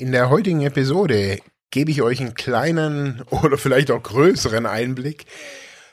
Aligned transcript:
In 0.00 0.12
der 0.12 0.30
heutigen 0.30 0.62
Episode 0.62 1.40
gebe 1.70 1.90
ich 1.90 2.00
euch 2.00 2.20
einen 2.20 2.32
kleinen 2.32 3.20
oder 3.30 3.58
vielleicht 3.58 3.90
auch 3.90 4.02
größeren 4.02 4.64
Einblick, 4.64 5.26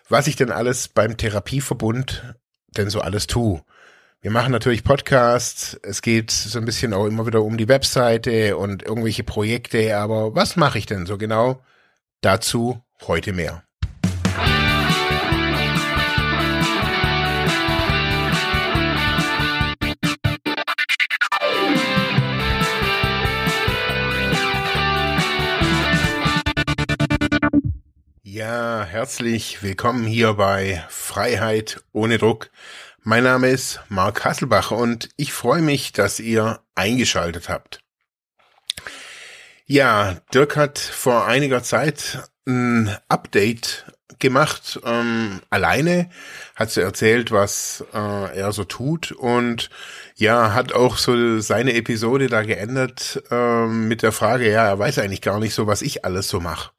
was 0.08 0.28
ich 0.28 0.38
denn 0.38 0.50
alles 0.50 0.88
beim 0.88 1.18
Therapieverbund 1.18 2.34
denn 2.70 2.90
so 2.90 3.02
alles 3.02 3.28
tue. 3.28 3.62
Wir 4.22 4.32
machen 4.32 4.54
natürlich 4.54 4.86
Podcasts, 4.86 5.78
es 5.84 6.02
geht 6.02 6.32
so 6.32 6.58
ein 6.58 6.64
bisschen 6.64 6.94
auch 6.94 7.06
immer 7.06 7.28
wieder 7.28 7.44
um 7.44 7.58
die 7.58 7.68
Webseite 7.68 8.56
und 8.56 8.82
irgendwelche 8.82 9.26
Projekte, 9.26 9.98
aber 9.98 10.34
was 10.34 10.56
mache 10.56 10.78
ich 10.78 10.86
denn 10.86 11.06
so 11.06 11.18
genau? 11.18 11.62
Dazu 12.22 12.82
heute 13.08 13.34
mehr. 13.34 13.67
Ja, 28.38 28.86
herzlich 28.88 29.64
willkommen 29.64 30.06
hier 30.06 30.36
bei 30.36 30.86
Freiheit 30.90 31.82
ohne 31.92 32.20
Druck. 32.20 32.52
Mein 33.02 33.24
Name 33.24 33.50
ist 33.50 33.80
Marc 33.90 34.26
Hasselbach 34.26 34.70
und 34.70 35.10
ich 35.18 35.34
freue 35.34 35.64
mich, 35.64 35.92
dass 35.92 36.20
ihr 36.20 36.60
eingeschaltet 36.76 37.50
habt. 37.50 37.80
Ja, 39.66 40.18
Dirk 40.36 40.56
hat 40.56 40.78
vor 40.78 41.26
einiger 41.26 41.64
Zeit 41.64 42.30
ein 42.46 42.96
Update 43.08 43.92
gemacht, 44.20 44.82
ähm, 44.86 45.42
alleine, 45.50 46.12
hat 46.56 46.70
so 46.70 46.82
erzählt, 46.82 47.32
was 47.32 47.86
äh, 47.92 48.38
er 48.38 48.52
so 48.52 48.66
tut 48.66 49.14
und 49.14 49.72
ja, 50.16 50.54
hat 50.54 50.74
auch 50.74 50.98
so 50.98 51.40
seine 51.40 51.74
Episode 51.74 52.28
da 52.28 52.44
geändert 52.44 53.20
äh, 53.32 53.66
mit 53.66 54.04
der 54.04 54.12
Frage, 54.12 54.52
ja, 54.52 54.68
er 54.68 54.78
weiß 54.78 55.00
eigentlich 55.00 55.22
gar 55.22 55.40
nicht 55.40 55.56
so, 55.56 55.66
was 55.66 55.82
ich 55.82 56.06
alles 56.06 56.30
so 56.30 56.40
mache. 56.40 56.70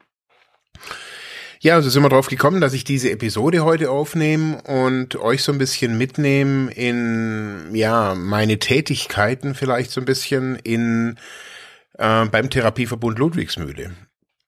Ja, 1.60 1.74
also 1.74 1.90
sind 1.90 2.04
wir 2.04 2.08
drauf 2.08 2.28
gekommen, 2.28 2.60
dass 2.60 2.72
ich 2.72 2.84
diese 2.84 3.10
Episode 3.10 3.64
heute 3.64 3.90
aufnehme 3.90 4.62
und 4.62 5.16
euch 5.16 5.42
so 5.42 5.50
ein 5.50 5.58
bisschen 5.58 5.98
mitnehme 5.98 6.70
in, 6.72 7.74
ja, 7.74 8.14
meine 8.14 8.60
Tätigkeiten 8.60 9.56
vielleicht 9.56 9.90
so 9.90 10.00
ein 10.00 10.04
bisschen 10.04 10.54
in, 10.56 11.18
äh, 11.98 12.26
beim 12.26 12.48
Therapieverbund 12.48 13.18
Ludwigsmühle. 13.18 13.90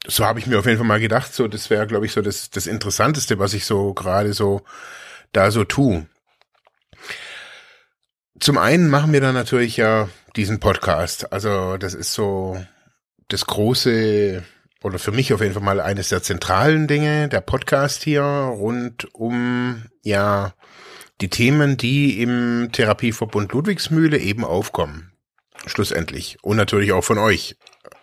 So 0.06 0.25
habe 0.25 0.38
ich 0.38 0.47
mir 0.47 0.61
auf 0.61 0.66
jeden 0.66 0.78
Fall 0.78 0.86
mal 0.86 1.00
gedacht, 1.00 1.34
so, 1.34 1.48
das 1.48 1.69
wäre, 1.69 1.88
glaube 1.88 2.06
ich, 2.06 2.12
so 2.12 2.22
das, 2.22 2.48
das 2.50 2.69
Interessanteste, 2.69 3.41
was 3.41 3.55
ich 3.55 3.64
so 3.64 3.92
gerade 3.92 4.33
so 4.33 4.62
da 5.33 5.50
so 5.50 5.64
tue. 5.64 6.06
Zum 8.38 8.56
einen 8.56 8.88
machen 8.88 9.12
wir 9.12 9.20
dann 9.20 9.34
natürlich 9.34 9.77
ja 9.77 10.08
diesen 10.36 10.61
Podcast. 10.61 11.33
Also 11.33 11.77
das 11.77 11.94
ist 11.94 12.14
so 12.14 12.64
das 13.28 13.47
große 13.47 14.44
oder 14.82 14.98
für 14.98 15.12
mich 15.12 15.32
auf 15.32 15.40
jeden 15.40 15.54
Fall 15.54 15.62
mal 15.62 15.80
eines 15.80 16.08
der 16.08 16.22
zentralen 16.22 16.86
Dinge, 16.86 17.28
der 17.28 17.40
Podcast 17.40 18.02
hier 18.02 18.22
rund 18.22 19.14
um, 19.14 19.86
ja, 20.02 20.54
die 21.20 21.28
Themen, 21.28 21.76
die 21.76 22.20
im 22.22 22.70
Therapieverbund 22.72 23.52
Ludwigsmühle 23.52 24.18
eben 24.18 24.44
aufkommen. 24.44 25.12
Schlussendlich. 25.66 26.38
Und 26.42 26.56
natürlich 26.56 26.92
auch 26.92 27.04
von 27.04 27.18
euch. 27.18 27.56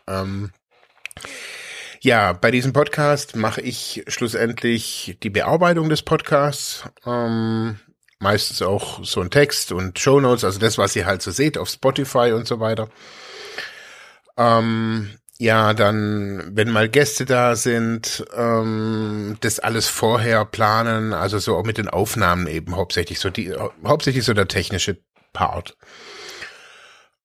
Ähm, 0.08 0.52
ja, 2.02 2.34
bei 2.34 2.52
diesem 2.52 2.74
Podcast 2.74 3.36
mache 3.36 3.62
ich 3.62 4.04
schlussendlich 4.08 5.18
die 5.24 5.32
Bearbeitung 5.32 5.90
des 5.90 6.04
Podcasts. 6.04 6.84
Ähm, 7.06 7.80
meistens 8.20 8.62
auch 8.62 9.04
so 9.04 9.22
ein 9.22 9.32
Text 9.32 9.72
und 9.72 9.98
Show 9.98 10.20
Notes, 10.20 10.44
also 10.44 10.60
das, 10.60 10.78
was 10.78 10.96
ihr 10.96 11.08
halt 11.08 11.24
so 11.24 11.32
seht 11.32 11.58
auf 11.58 11.70
Spotify 11.70 12.34
und 12.34 12.48
so 12.48 12.60
weiter. 12.60 12.90
Ähm, 14.38 15.10
ja, 15.40 15.74
dann, 15.74 16.50
wenn 16.54 16.72
mal 16.72 16.90
Gäste 16.90 17.26
da 17.26 17.56
sind, 17.56 18.26
ähm, 18.36 19.38
das 19.42 19.60
alles 19.60 19.88
vorher 19.88 20.46
planen, 20.46 21.14
also 21.14 21.38
so 21.38 21.56
auch 21.56 21.64
mit 21.64 21.78
den 21.78 21.90
Aufnahmen 21.90 22.48
eben 22.48 22.76
hauptsächlich 22.76 23.20
so 23.20 23.30
die, 23.30 23.54
hauptsächlich 23.86 24.26
so 24.26 24.34
der 24.34 24.48
technische 24.48 24.98
Part. 25.34 25.78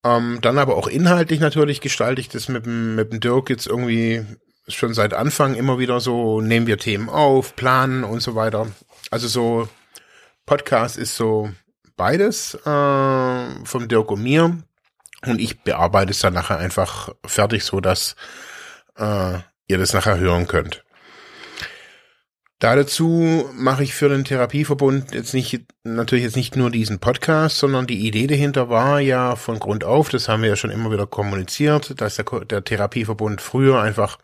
Ähm, 0.04 0.40
dann 0.42 0.58
aber 0.58 0.76
auch 0.76 0.88
inhaltlich 0.88 1.40
natürlich 1.40 1.80
gestalte 1.80 2.20
ich 2.20 2.28
das 2.28 2.48
mit 2.48 2.66
dem, 2.66 2.96
mit 2.96 3.12
dem 3.12 3.20
Dirk 3.20 3.48
jetzt 3.48 3.66
irgendwie 3.66 4.26
schon 4.68 4.92
seit 4.92 5.14
Anfang 5.14 5.54
immer 5.54 5.78
wieder 5.78 6.00
so, 6.00 6.40
nehmen 6.40 6.66
wir 6.66 6.78
Themen 6.78 7.08
auf, 7.08 7.56
planen 7.56 8.04
und 8.04 8.20
so 8.20 8.34
weiter. 8.34 8.66
Also 9.10 9.26
so, 9.28 9.68
Podcast 10.44 10.98
ist 10.98 11.16
so 11.16 11.50
beides 11.96 12.54
äh, 12.66 13.64
vom 13.64 13.88
Dirk 13.88 14.10
und 14.10 14.22
mir. 14.22 14.58
Und 15.26 15.40
ich 15.40 15.62
bearbeite 15.62 16.10
es 16.10 16.20
dann 16.20 16.34
nachher 16.34 16.58
einfach 16.58 17.10
fertig, 17.24 17.64
so 17.64 17.80
dass 17.80 18.16
äh, 18.96 19.38
ihr 19.68 19.78
das 19.78 19.92
nachher 19.92 20.18
hören 20.18 20.46
könnt. 20.46 20.84
Da 22.62 22.76
dazu 22.76 23.50
mache 23.54 23.82
ich 23.82 23.92
für 23.92 24.08
den 24.08 24.22
Therapieverbund 24.22 25.12
jetzt 25.12 25.34
nicht, 25.34 25.62
natürlich 25.82 26.22
jetzt 26.22 26.36
nicht 26.36 26.54
nur 26.54 26.70
diesen 26.70 27.00
Podcast, 27.00 27.58
sondern 27.58 27.88
die 27.88 28.06
Idee 28.06 28.28
dahinter 28.28 28.68
war 28.68 29.00
ja 29.00 29.34
von 29.34 29.58
Grund 29.58 29.82
auf, 29.82 30.10
das 30.10 30.28
haben 30.28 30.42
wir 30.42 30.50
ja 30.50 30.54
schon 30.54 30.70
immer 30.70 30.92
wieder 30.92 31.08
kommuniziert, 31.08 32.00
dass 32.00 32.14
der, 32.14 32.24
der 32.24 32.62
Therapieverbund 32.62 33.40
früher 33.40 33.82
einfach 33.82 34.18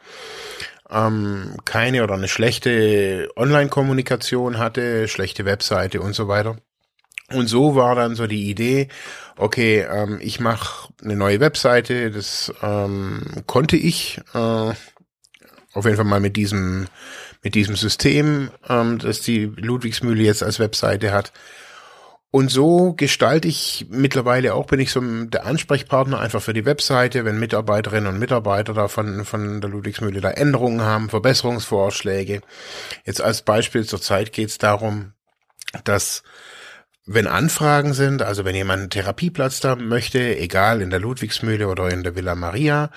ähm, 0.88 1.56
keine 1.64 2.04
oder 2.04 2.14
eine 2.14 2.28
schlechte 2.28 3.28
Online-Kommunikation 3.34 4.58
hatte, 4.58 5.08
schlechte 5.08 5.44
Webseite 5.44 6.00
und 6.00 6.12
so 6.12 6.28
weiter. 6.28 6.58
Und 7.30 7.46
so 7.46 7.74
war 7.74 7.94
dann 7.94 8.14
so 8.14 8.26
die 8.26 8.48
Idee, 8.48 8.88
okay, 9.36 9.86
ähm, 9.90 10.18
ich 10.20 10.40
mache 10.40 10.92
eine 11.02 11.16
neue 11.16 11.40
Webseite, 11.40 12.10
das 12.10 12.52
ähm, 12.62 13.22
konnte 13.46 13.76
ich 13.76 14.18
äh, 14.32 14.38
auf 14.38 15.84
jeden 15.84 15.96
Fall 15.96 16.04
mal 16.04 16.20
mit 16.20 16.36
diesem 16.36 16.86
mit 17.42 17.54
diesem 17.54 17.76
System, 17.76 18.50
ähm, 18.68 18.98
das 18.98 19.20
die 19.20 19.44
Ludwigsmühle 19.44 20.22
jetzt 20.22 20.42
als 20.42 20.58
Webseite 20.58 21.12
hat. 21.12 21.32
Und 22.30 22.50
so 22.50 22.92
gestalte 22.92 23.48
ich 23.48 23.86
mittlerweile 23.88 24.52
auch, 24.54 24.66
bin 24.66 24.80
ich 24.80 24.92
so 24.92 25.00
der 25.00 25.46
Ansprechpartner 25.46 26.20
einfach 26.20 26.42
für 26.42 26.52
die 26.52 26.66
Webseite, 26.66 27.24
wenn 27.24 27.38
Mitarbeiterinnen 27.38 28.12
und 28.12 28.18
Mitarbeiter 28.18 28.74
da 28.74 28.88
von, 28.88 29.24
von 29.24 29.62
der 29.62 29.70
Ludwigsmühle 29.70 30.20
da 30.20 30.30
Änderungen 30.30 30.82
haben, 30.82 31.08
Verbesserungsvorschläge. 31.08 32.42
Jetzt 33.04 33.22
als 33.22 33.42
Beispiel 33.42 33.86
zur 33.86 34.02
Zeit 34.02 34.34
geht 34.34 34.50
es 34.50 34.58
darum, 34.58 35.12
dass 35.84 36.22
wenn 37.10 37.26
Anfragen 37.26 37.94
sind, 37.94 38.22
also 38.22 38.44
wenn 38.44 38.54
jemand 38.54 38.80
einen 38.80 38.90
Therapieplatz 38.90 39.60
da 39.60 39.76
möchte, 39.76 40.36
egal 40.38 40.82
in 40.82 40.90
der 40.90 41.00
Ludwigsmühle 41.00 41.66
oder 41.68 41.88
in 41.88 42.02
der 42.02 42.14
Villa 42.14 42.34
Maria, 42.34 42.90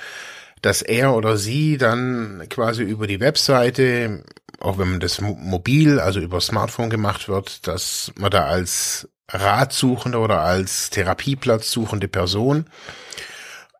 dass 0.61 0.81
er 0.81 1.15
oder 1.15 1.37
sie 1.37 1.77
dann 1.77 2.43
quasi 2.49 2.83
über 2.83 3.07
die 3.07 3.21
Webseite, 3.21 4.25
auch 4.59 4.77
wenn 4.77 4.99
das 4.99 5.21
mobil, 5.21 5.99
also 5.99 6.19
über 6.19 6.41
Smartphone 6.41 6.89
gemacht 6.89 7.29
wird, 7.29 7.65
dass 7.67 8.11
man 8.17 8.29
da 8.29 8.45
als 8.45 9.07
Ratsuchende 9.29 10.17
oder 10.19 10.41
als 10.41 10.89
Therapieplatz 10.89 11.71
suchende 11.71 12.09
Person 12.09 12.65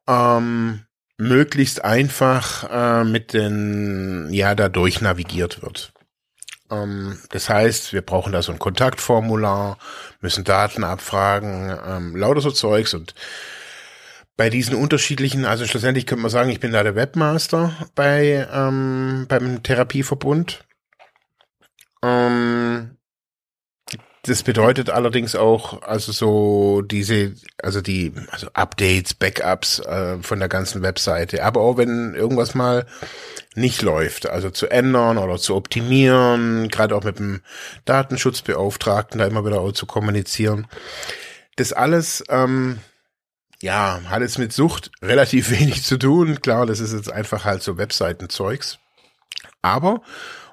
ähm, 0.08 0.86
möglichst 1.18 1.84
einfach 1.84 2.70
äh, 2.72 3.03
mit 3.03 3.34
den, 3.34 4.30
ja, 4.31 4.56
da 4.56 4.70
durchnavigiert 4.70 5.62
wird. 5.62 5.91
Ähm, 6.72 7.20
das 7.30 7.50
heißt, 7.50 7.94
wir 7.94 8.02
brauchen 8.02 8.34
da 8.34 8.42
so 8.42 8.52
ein 8.52 8.59
Kontaktformular, 8.59 9.78
müssen 10.22 10.44
Daten 10.44 10.84
abfragen, 10.84 11.78
ähm, 11.86 12.16
lauter 12.16 12.42
so 12.42 12.52
Zeugs 12.52 12.94
und 12.94 13.14
bei 14.38 14.50
diesen 14.50 14.76
unterschiedlichen, 14.76 15.46
also 15.46 15.66
schlussendlich 15.66 16.08
könnte 16.08 16.24
man 16.24 16.32
sagen, 16.32 16.50
ich 16.50 16.59
bin 16.59 16.72
da 16.72 16.82
der 16.82 16.96
Webmaster 16.96 17.74
bei 17.94 18.48
ähm, 18.52 19.26
beim 19.28 19.62
Therapieverbund. 19.62 20.64
Ähm, 22.04 22.98
das 24.24 24.44
bedeutet 24.44 24.92
allerdings 24.92 25.36
auch, 25.36 25.82
also 25.82 26.12
so 26.12 26.82
diese, 26.84 27.34
also 27.62 27.82
die, 27.82 28.14
also 28.30 28.48
Updates, 28.54 29.16
Backups 29.16 29.80
äh, 29.80 30.20
von 30.22 30.38
der 30.38 30.48
ganzen 30.48 30.84
Webseite. 30.84 31.44
Aber 31.44 31.62
auch 31.62 31.78
wenn 31.78 32.14
irgendwas 32.14 32.53
mal 32.53 32.85
nicht 33.56 33.82
läuft, 33.82 34.29
also 34.29 34.52
zu 34.52 34.68
ändern 34.68 35.18
oder 35.18 35.38
zu 35.38 35.56
optimieren, 35.56 36.70
gerade 36.70 36.96
auch 36.96 37.03
mit 37.03 37.18
dem 37.18 37.41
Datenschutzbeauftragten 37.85 39.20
da 39.20 39.26
immer 39.26 39.44
wieder 39.44 39.59
auch 39.59 39.72
zu 39.72 39.88
kommunizieren. 39.88 40.67
Das 41.56 41.74
alles, 41.74 42.24
ähm, 42.29 42.78
ja, 43.59 44.02
hat 44.08 44.22
jetzt 44.22 44.38
mit 44.38 44.53
Sucht 44.53 44.91
relativ 45.02 45.50
wenig 45.50 45.84
zu 45.84 45.97
tun. 45.97 46.41
Klar, 46.41 46.67
das 46.67 46.79
ist 46.79 46.94
jetzt 46.94 47.12
einfach 47.12 47.44
halt 47.44 47.64
so 47.64 47.78
Webseitenzeugs. 47.78 48.78
Aber 49.64 50.02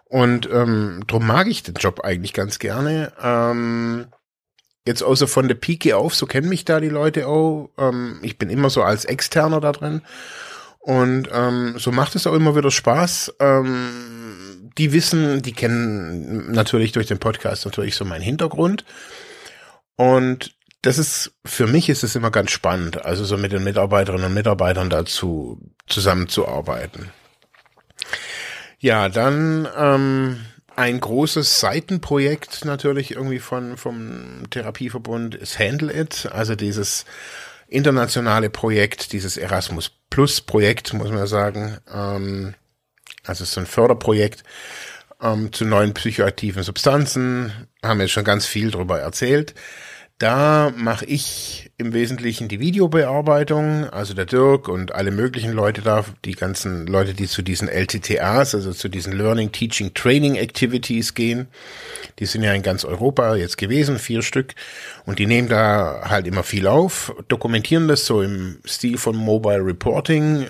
und 0.09 0.49
ähm, 0.51 1.03
darum 1.07 1.27
mag 1.27 1.47
ich 1.49 1.63
den 1.63 1.75
Job 1.75 2.01
eigentlich 2.01 2.33
ganz 2.33 2.59
gerne. 2.59 3.13
Ähm, 3.23 4.07
jetzt 4.87 5.03
außer 5.03 5.29
von 5.29 5.49
der 5.49 5.55
Pike 5.55 5.97
auf, 5.97 6.15
so 6.15 6.27
kennen 6.27 6.49
mich 6.49 6.65
da 6.65 6.81
die 6.81 6.89
Leute 6.89 7.27
auch. 7.27 7.71
Ähm, 7.79 8.19
ich 8.23 8.39
bin 8.39 8.49
immer 8.49 8.71
so 8.71 8.83
als 8.83 9.05
Externer 9.05 9.61
da 9.61 9.73
drin. 9.73 10.03
Und 10.79 11.29
ähm, 11.31 11.75
so 11.79 11.93
macht 11.93 12.15
es 12.15 12.27
auch 12.27 12.33
immer 12.33 12.57
wieder 12.57 12.71
Spaß. 12.71 13.35
Ähm, 13.41 14.71
die 14.79 14.93
wissen, 14.95 15.43
die 15.43 15.53
kennen 15.53 16.53
natürlich 16.53 16.93
durch 16.93 17.07
den 17.07 17.19
Podcast 17.19 17.67
natürlich 17.67 17.95
so 17.95 18.07
meinen 18.07 18.23
Hintergrund. 18.23 18.87
Und 19.97 20.57
das 20.81 20.97
ist, 20.97 21.33
für 21.45 21.67
mich 21.67 21.91
ist 21.91 22.05
es 22.05 22.15
immer 22.15 22.31
ganz 22.31 22.51
spannend, 22.51 23.05
also 23.05 23.25
so 23.25 23.37
mit 23.37 23.53
den 23.53 23.65
Mitarbeiterinnen 23.65 24.27
und 24.27 24.35
Mitarbeitern 24.35 24.89
dazu 24.89 25.61
zusammenzuarbeiten. 25.87 27.11
Ja, 28.81 29.09
dann 29.09 29.69
ähm, 29.77 30.41
ein 30.77 31.01
großes 31.01 31.59
Seitenprojekt 31.59 32.65
natürlich 32.65 33.11
irgendwie 33.13 33.41
von 33.41 33.77
vom 33.77 34.45
Therapieverbund 34.51 35.35
ist 35.35 35.59
Handle 35.59 35.93
It, 35.93 36.29
also 36.31 36.55
dieses 36.55 37.05
internationale 37.67 38.51
Projekt, 38.51 39.13
dieses 39.13 39.37
Erasmus 39.37 39.91
Plus 40.11 40.41
Projekt, 40.41 40.95
muss 40.95 41.11
man 41.11 41.27
sagen. 41.27 41.79
Ähm, 41.93 42.55
also 43.25 43.43
es 43.43 43.51
ist 43.51 43.55
so 43.55 43.61
ein 43.61 43.67
Förderprojekt 43.67 44.45
ähm, 45.21 45.53
zu 45.53 45.65
neuen 45.65 45.93
psychoaktiven 45.95 46.63
Substanzen. 46.63 47.53
Haben 47.83 48.01
wir 48.01 48.09
schon 48.09 48.25
ganz 48.25 48.47
viel 48.47 48.71
drüber 48.71 49.01
erzählt. 49.01 49.55
Da 50.19 50.73
mache 50.77 51.05
ich 51.05 51.71
im 51.79 51.93
Wesentlichen 51.93 52.49
die 52.49 52.59
Videobearbeitung, 52.59 53.89
also 53.89 54.15
der 54.15 54.27
Dirk 54.27 54.67
und 54.67 54.93
alle 54.93 55.13
möglichen 55.13 55.53
Leute 55.53 55.81
da, 55.81 56.05
die 56.25 56.33
ganzen 56.33 56.89
Leute, 56.89 57.15
die 57.15 57.29
zu 57.29 57.41
diesen 57.41 57.69
LTTAs, 57.69 58.53
also 58.57 58.73
zu 58.73 58.89
diesen 58.89 59.13
Learning, 59.13 59.53
Teaching, 59.53 59.95
Training 59.95 60.35
Activities 60.35 61.15
gehen. 61.15 61.47
Die 62.19 62.27
sind 62.27 62.43
ja 62.43 62.53
in 62.53 62.63
ganz 62.63 62.85
Europa 62.85 63.37
jetzt 63.37 63.59
gewesen, 63.59 64.01
vier 64.01 64.23
Stück. 64.23 64.57
Und 65.07 65.21
die 65.21 65.27
nehmen 65.27 65.49
da 65.49 66.01
halt 66.07 66.27
immer 66.27 66.43
viel 66.43 66.67
auf, 66.67 67.15
dokumentieren 67.29 67.87
das 67.87 68.05
so 68.05 68.21
im 68.21 68.59
Stil 68.67 68.99
von 68.99 69.15
Mobile 69.15 69.65
Reporting, 69.65 70.47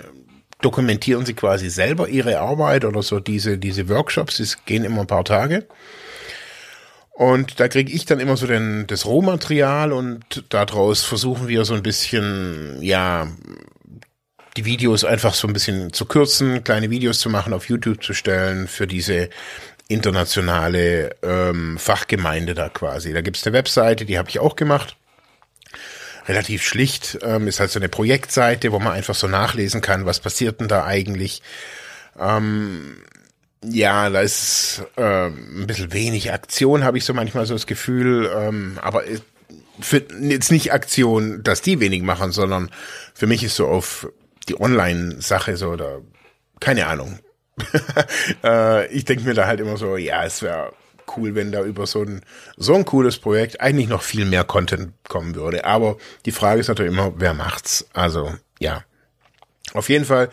dokumentieren 0.63 1.27
sie 1.27 1.35
quasi 1.35 1.69
selber 1.69 2.09
ihre 2.09 2.39
Arbeit 2.39 2.85
oder 2.85 3.03
so 3.03 3.19
diese, 3.19 3.59
diese 3.59 3.87
Workshops, 3.87 4.37
die 4.37 4.47
gehen 4.65 4.83
immer 4.83 5.01
ein 5.01 5.07
paar 5.07 5.25
Tage. 5.25 5.67
Und 7.19 7.59
da 7.59 7.67
kriege 7.67 7.91
ich 7.91 8.05
dann 8.05 8.21
immer 8.21 8.37
so 8.37 8.47
den, 8.47 8.87
das 8.87 9.05
Rohmaterial 9.05 9.91
und 9.91 10.45
daraus 10.47 11.03
versuchen 11.03 11.49
wir 11.49 11.65
so 11.65 11.73
ein 11.73 11.83
bisschen, 11.83 12.81
ja, 12.81 13.27
die 14.55 14.63
Videos 14.63 15.03
einfach 15.03 15.33
so 15.33 15.45
ein 15.45 15.51
bisschen 15.51 15.91
zu 15.91 16.05
kürzen, 16.05 16.63
kleine 16.63 16.89
Videos 16.89 17.19
zu 17.19 17.29
machen, 17.29 17.51
auf 17.51 17.67
YouTube 17.67 18.01
zu 18.01 18.13
stellen 18.13 18.69
für 18.69 18.87
diese 18.87 19.29
internationale 19.89 21.13
ähm, 21.21 21.77
Fachgemeinde 21.77 22.53
da 22.53 22.69
quasi. 22.69 23.11
Da 23.11 23.19
gibt's 23.19 23.45
eine 23.45 23.51
Webseite, 23.51 24.05
die 24.05 24.17
habe 24.17 24.29
ich 24.29 24.39
auch 24.39 24.55
gemacht. 24.55 24.95
Relativ 26.25 26.63
schlicht, 26.63 27.19
ähm, 27.21 27.49
ist 27.49 27.59
halt 27.59 27.71
so 27.71 27.79
eine 27.79 27.89
Projektseite, 27.89 28.71
wo 28.71 28.79
man 28.79 28.93
einfach 28.93 29.15
so 29.15 29.27
nachlesen 29.27 29.81
kann, 29.81 30.05
was 30.05 30.21
passiert 30.21 30.61
denn 30.61 30.69
da 30.69 30.85
eigentlich. 30.85 31.41
Ähm, 32.17 32.95
ja, 33.63 34.09
da 34.09 34.21
ist 34.21 34.83
äh, 34.95 35.27
ein 35.27 35.67
bisschen 35.67 35.91
wenig 35.91 36.31
Aktion, 36.31 36.83
habe 36.83 36.97
ich 36.97 37.05
so 37.05 37.13
manchmal 37.13 37.45
so 37.45 37.53
das 37.53 37.67
Gefühl. 37.67 38.31
Ähm, 38.33 38.77
aber 38.81 39.03
für, 39.79 40.03
jetzt 40.21 40.51
nicht 40.51 40.71
Aktion, 40.71 41.43
dass 41.43 41.61
die 41.61 41.79
wenig 41.79 42.01
machen, 42.03 42.31
sondern 42.31 42.69
für 43.13 43.27
mich 43.27 43.43
ist 43.43 43.55
so 43.55 43.67
auf 43.67 44.07
die 44.47 44.59
Online-Sache 44.59 45.57
so 45.57 45.69
oder 45.69 46.01
keine 46.59 46.87
Ahnung. 46.87 47.19
äh, 48.43 48.87
ich 48.87 49.05
denke 49.05 49.25
mir 49.25 49.33
da 49.33 49.45
halt 49.45 49.59
immer 49.59 49.77
so, 49.77 49.97
ja, 49.97 50.23
es 50.23 50.41
wäre 50.41 50.73
cool, 51.17 51.35
wenn 51.35 51.51
da 51.51 51.63
über 51.63 51.87
so 51.87 52.03
ein 52.03 52.21
so 52.55 52.75
ein 52.75 52.85
cooles 52.85 53.17
Projekt 53.17 53.61
eigentlich 53.61 53.87
noch 53.87 54.03
viel 54.03 54.25
mehr 54.25 54.43
Content 54.43 54.93
kommen 55.07 55.35
würde. 55.35 55.65
Aber 55.65 55.97
die 56.25 56.31
Frage 56.31 56.61
ist 56.61 56.67
natürlich 56.67 56.93
immer, 56.93 57.13
wer 57.17 57.33
macht's? 57.33 57.87
Also 57.93 58.33
ja, 58.59 58.83
auf 59.73 59.89
jeden 59.89 60.05
Fall 60.05 60.29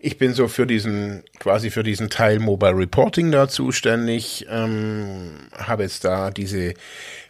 ich 0.00 0.16
bin 0.16 0.32
so 0.32 0.46
für 0.46 0.66
diesen, 0.66 1.24
quasi 1.40 1.70
für 1.70 1.82
diesen 1.82 2.08
Teil 2.08 2.38
Mobile 2.38 2.76
Reporting 2.76 3.32
da 3.32 3.48
zuständig, 3.48 4.46
ähm, 4.48 5.48
habe 5.56 5.82
jetzt 5.82 6.04
da 6.04 6.30
diese 6.30 6.74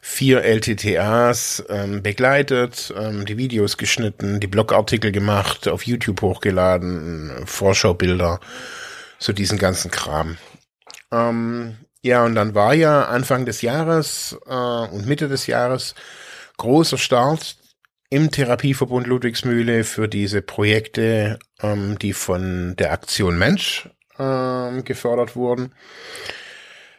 vier 0.02 0.42
LTTAs 0.42 1.64
ähm, 1.70 2.02
begleitet, 2.02 2.92
ähm, 2.96 3.24
die 3.24 3.38
Videos 3.38 3.78
geschnitten, 3.78 4.40
die 4.40 4.46
Blogartikel 4.46 5.12
gemacht, 5.12 5.66
auf 5.66 5.84
YouTube 5.84 6.20
hochgeladen, 6.20 7.46
Vorschaubilder, 7.46 8.40
so 9.18 9.32
diesen 9.32 9.58
ganzen 9.58 9.90
Kram. 9.90 10.36
Ähm, 11.10 11.76
ja, 12.02 12.24
und 12.24 12.34
dann 12.34 12.54
war 12.54 12.74
ja 12.74 13.06
Anfang 13.06 13.46
des 13.46 13.62
Jahres 13.62 14.38
äh, 14.46 14.52
und 14.52 15.06
Mitte 15.06 15.28
des 15.28 15.46
Jahres 15.46 15.94
großer 16.58 16.98
Start 16.98 17.56
im 18.10 18.30
Therapieverbund 18.30 19.06
Ludwigsmühle 19.06 19.84
für 19.84 20.08
diese 20.08 20.42
Projekte, 20.42 21.38
ähm, 21.60 21.98
die 21.98 22.12
von 22.12 22.74
der 22.76 22.92
Aktion 22.92 23.38
Mensch 23.38 23.88
ähm, 24.18 24.84
gefördert 24.84 25.36
wurden. 25.36 25.74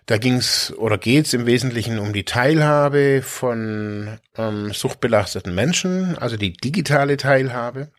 Da 0.05 0.17
ging's 0.17 0.73
oder 0.75 0.97
geht's 0.97 1.33
im 1.33 1.45
Wesentlichen 1.45 1.99
um 1.99 2.13
die 2.13 2.25
Teilhabe 2.25 3.21
von 3.23 4.17
ähm, 4.37 4.73
suchtbelasteten 4.73 5.53
Menschen, 5.53 6.17
also 6.17 6.35
die 6.35 6.53
digitale 6.53 7.17
Teilhabe. 7.17 7.91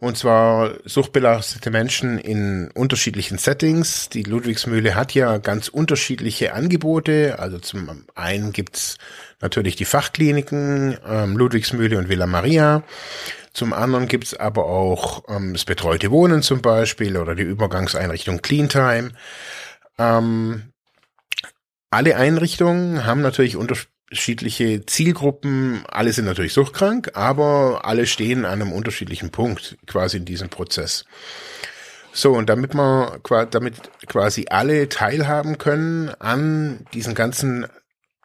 Und 0.00 0.16
zwar 0.16 0.74
suchtbelastete 0.84 1.70
Menschen 1.70 2.18
in 2.18 2.70
unterschiedlichen 2.72 3.36
Settings. 3.36 4.08
Die 4.08 4.22
Ludwigsmühle 4.22 4.94
hat 4.94 5.12
ja 5.12 5.38
ganz 5.38 5.66
unterschiedliche 5.66 6.54
Angebote. 6.54 7.36
Also 7.40 7.58
zum 7.58 8.04
einen 8.14 8.52
gibt's 8.52 8.98
natürlich 9.40 9.74
die 9.74 9.84
Fachkliniken 9.84 10.96
ähm, 11.04 11.36
Ludwigsmühle 11.36 11.98
und 11.98 12.08
Villa 12.08 12.26
Maria. 12.26 12.84
Zum 13.52 13.72
anderen 13.72 14.06
gibt's 14.06 14.34
aber 14.34 14.66
auch 14.66 15.24
ähm, 15.28 15.52
das 15.52 15.64
betreute 15.64 16.12
Wohnen 16.12 16.42
zum 16.42 16.62
Beispiel 16.62 17.16
oder 17.16 17.34
die 17.34 17.42
Übergangseinrichtung 17.42 18.40
Cleantime. 18.40 19.10
Ähm, 19.98 20.72
alle 21.90 22.16
Einrichtungen 22.16 23.04
haben 23.04 23.20
natürlich 23.20 23.56
unterschiedliche 24.10 24.86
Zielgruppen. 24.86 25.84
Alle 25.88 26.12
sind 26.12 26.24
natürlich 26.24 26.54
suchtkrank, 26.54 27.10
aber 27.14 27.84
alle 27.84 28.06
stehen 28.06 28.44
an 28.44 28.62
einem 28.62 28.72
unterschiedlichen 28.72 29.30
Punkt 29.30 29.76
quasi 29.86 30.16
in 30.16 30.24
diesem 30.24 30.48
Prozess. 30.48 31.04
So, 32.12 32.32
und 32.32 32.48
damit 32.48 32.74
man, 32.74 33.20
damit 33.50 33.74
quasi 34.06 34.46
alle 34.48 34.88
teilhaben 34.88 35.58
können 35.58 36.08
an 36.18 36.86
diesen 36.94 37.14
ganzen 37.14 37.66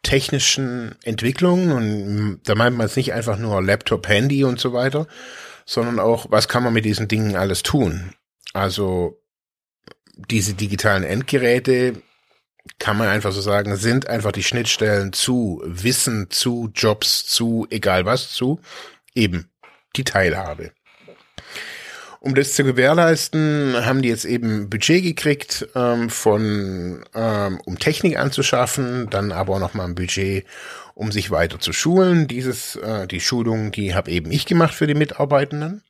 technischen 0.02 0.96
Entwicklungen 1.04 1.72
und 1.72 2.40
da 2.44 2.54
meint 2.54 2.76
man 2.76 2.86
es 2.86 2.96
nicht 2.96 3.12
einfach 3.12 3.38
nur 3.38 3.62
Laptop, 3.62 4.08
Handy 4.08 4.44
und 4.44 4.58
so 4.58 4.72
weiter, 4.72 5.06
sondern 5.66 5.98
auch, 5.98 6.26
was 6.30 6.48
kann 6.48 6.62
man 6.62 6.72
mit 6.72 6.84
diesen 6.84 7.08
Dingen 7.08 7.36
alles 7.36 7.62
tun? 7.62 8.14
Also 8.52 9.22
diese 10.16 10.54
digitalen 10.54 11.04
Endgeräte 11.04 12.02
kann 12.78 12.96
man 12.96 13.08
einfach 13.08 13.32
so 13.32 13.40
sagen, 13.40 13.76
sind 13.76 14.08
einfach 14.08 14.32
die 14.32 14.42
Schnittstellen 14.42 15.12
zu 15.12 15.62
Wissen, 15.64 16.30
zu 16.30 16.70
Jobs, 16.74 17.26
zu 17.26 17.66
egal 17.70 18.04
was, 18.04 18.30
zu 18.30 18.60
eben 19.14 19.50
die 19.96 20.04
Teilhabe. 20.04 20.72
Um 22.20 22.34
das 22.34 22.54
zu 22.54 22.64
gewährleisten, 22.64 23.76
haben 23.84 24.00
die 24.00 24.08
jetzt 24.08 24.24
eben 24.24 24.70
Budget 24.70 25.02
gekriegt 25.02 25.68
ähm, 25.74 26.08
von, 26.08 27.04
ähm, 27.14 27.60
um 27.66 27.78
Technik 27.78 28.16
anzuschaffen, 28.18 29.10
dann 29.10 29.30
aber 29.30 29.58
noch 29.58 29.74
mal 29.74 29.84
ein 29.84 29.94
Budget, 29.94 30.46
um 30.94 31.12
sich 31.12 31.30
weiter 31.30 31.60
zu 31.60 31.74
schulen. 31.74 32.26
Dieses, 32.26 32.76
äh, 32.76 33.06
die 33.06 33.20
Schulung, 33.20 33.72
die 33.72 33.94
habe 33.94 34.10
eben 34.10 34.30
ich 34.30 34.46
gemacht 34.46 34.74
für 34.74 34.86
die 34.86 34.94
Mitarbeitenden. 34.94 35.82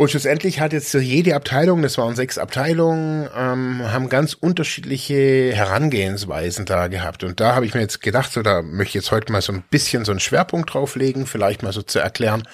Und 0.00 0.10
schlussendlich 0.10 0.60
hat 0.60 0.72
jetzt 0.72 0.94
jede 0.94 1.36
Abteilung, 1.36 1.82
das 1.82 1.98
waren 1.98 2.16
sechs 2.16 2.38
Abteilungen, 2.38 3.28
ähm, 3.36 3.82
haben 3.82 4.08
ganz 4.08 4.32
unterschiedliche 4.32 5.52
Herangehensweisen 5.54 6.64
da 6.64 6.88
gehabt. 6.88 7.22
Und 7.22 7.38
da 7.38 7.54
habe 7.54 7.66
ich 7.66 7.74
mir 7.74 7.82
jetzt 7.82 8.00
gedacht, 8.00 8.32
so 8.32 8.40
da 8.40 8.62
möchte 8.62 8.92
ich 8.92 8.94
jetzt 8.94 9.10
heute 9.10 9.30
mal 9.30 9.42
so 9.42 9.52
ein 9.52 9.62
bisschen 9.70 10.06
so 10.06 10.12
einen 10.12 10.20
Schwerpunkt 10.20 10.72
drauflegen, 10.72 11.26
vielleicht 11.26 11.62
mal 11.62 11.74
so 11.74 11.82
zu 11.82 11.98
erklären, 11.98 12.48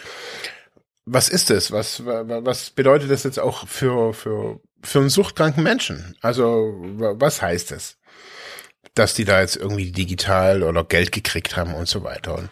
was 1.04 1.28
ist 1.28 1.52
es? 1.52 1.70
Was, 1.70 2.04
was 2.04 2.70
bedeutet 2.70 3.12
das 3.12 3.22
jetzt 3.22 3.38
auch 3.38 3.68
für, 3.68 4.12
für, 4.12 4.58
für 4.82 4.98
einen 4.98 5.08
suchtkranken 5.08 5.62
Menschen? 5.62 6.16
Also, 6.22 6.74
was 6.80 7.42
heißt 7.42 7.70
es? 7.70 7.98
Dass 8.94 9.14
die 9.14 9.24
da 9.24 9.40
jetzt 9.40 9.54
irgendwie 9.54 9.92
digital 9.92 10.64
oder 10.64 10.82
Geld 10.82 11.12
gekriegt 11.12 11.56
haben 11.56 11.74
und 11.74 11.86
so 11.86 12.02
weiter. 12.02 12.34
Und 12.34 12.50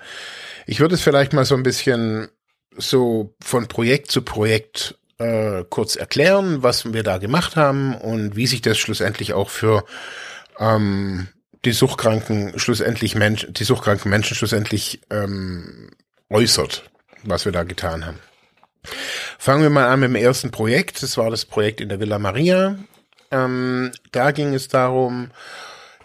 ich 0.67 0.79
würde 0.79 0.95
es 0.95 1.03
vielleicht 1.03 1.33
mal 1.33 1.45
so 1.45 1.57
ein 1.57 1.65
bisschen 1.65 2.29
so 2.77 3.35
von 3.43 3.69
Projekt 3.69 4.11
zu 4.11 4.23
Projekt 4.23 4.97
äh, 5.19 5.65
kurz 5.69 5.97
erklären, 5.97 6.63
was 6.63 6.93
wir 6.93 7.03
da 7.03 7.19
gemacht 7.19 7.57
haben 7.57 7.95
und 7.95 8.37
wie 8.37 8.47
sich 8.47 8.63
das 8.63 8.79
schlussendlich 8.79 9.33
auch 9.33 9.51
für 9.51 9.85
ähm, 10.59 11.29
die 11.65 11.73
suchtkranken 11.73 12.59
schlussendlich 12.59 13.15
Menschen, 13.15 13.53
die 13.53 13.65
suchtkranken 13.65 14.11
Menschen 14.11 14.37
schlussendlich 14.37 15.01
ähm, 15.11 15.91
äußert, 16.31 16.91
was 17.23 17.45
wir 17.45 17.53
da 17.53 17.63
getan 17.63 18.05
haben. 18.07 18.19
Fangen 19.39 19.63
wir 19.63 19.71
mal 19.71 19.89
an 19.89 20.01
mit 20.01 20.11
dem 20.11 20.17
ersten 20.17 20.51
Projekt. 20.51 21.03
Das 21.03 21.17
war 21.17 21.31
das 21.31 21.45
Projekt 21.47 21.81
in 21.81 21.89
der 21.89 22.01
Villa 22.01 22.19
Maria. 22.19 22.79
Ähm, 23.31 23.93
da 24.13 24.31
ging 24.31 24.53
es 24.55 24.69
darum, 24.69 25.31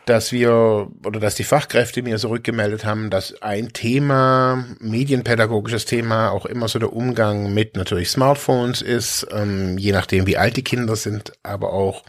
dass 0.10 0.32
wir 0.32 0.90
oder 1.06 1.20
dass 1.20 1.36
die 1.36 1.44
Fachkräfte 1.44 2.02
mir 2.02 2.18
zurückgemeldet 2.18 2.84
haben, 2.84 3.10
dass 3.12 3.42
ein 3.42 3.74
Thema, 3.74 4.66
medienpädagogisches 4.80 5.86
Thema, 5.86 6.32
auch 6.32 6.48
immer 6.48 6.68
so 6.68 6.80
der 6.80 6.92
Umgang 6.92 7.54
mit 7.54 7.78
natürlich 7.78 8.10
Smartphones 8.10 8.82
ist, 8.82 9.28
ähm, 9.32 9.78
je 9.78 9.92
nachdem 9.92 10.26
wie 10.26 10.38
alt 10.38 10.58
die 10.58 10.64
Kinder 10.64 10.96
sind, 10.96 11.34
aber 11.44 11.74
auch 11.74 12.04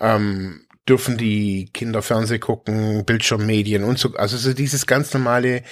ähm, 0.00 0.62
dürfen 0.88 1.16
die 1.16 1.70
Kinder 1.72 2.02
Fernseh 2.02 2.38
gucken, 2.40 3.04
Bildschirmmedien 3.04 3.84
und 3.84 3.98
so, 3.98 4.14
also 4.14 4.36
so 4.36 4.52
dieses 4.52 4.86
ganz 4.86 5.14
normale, 5.14 5.62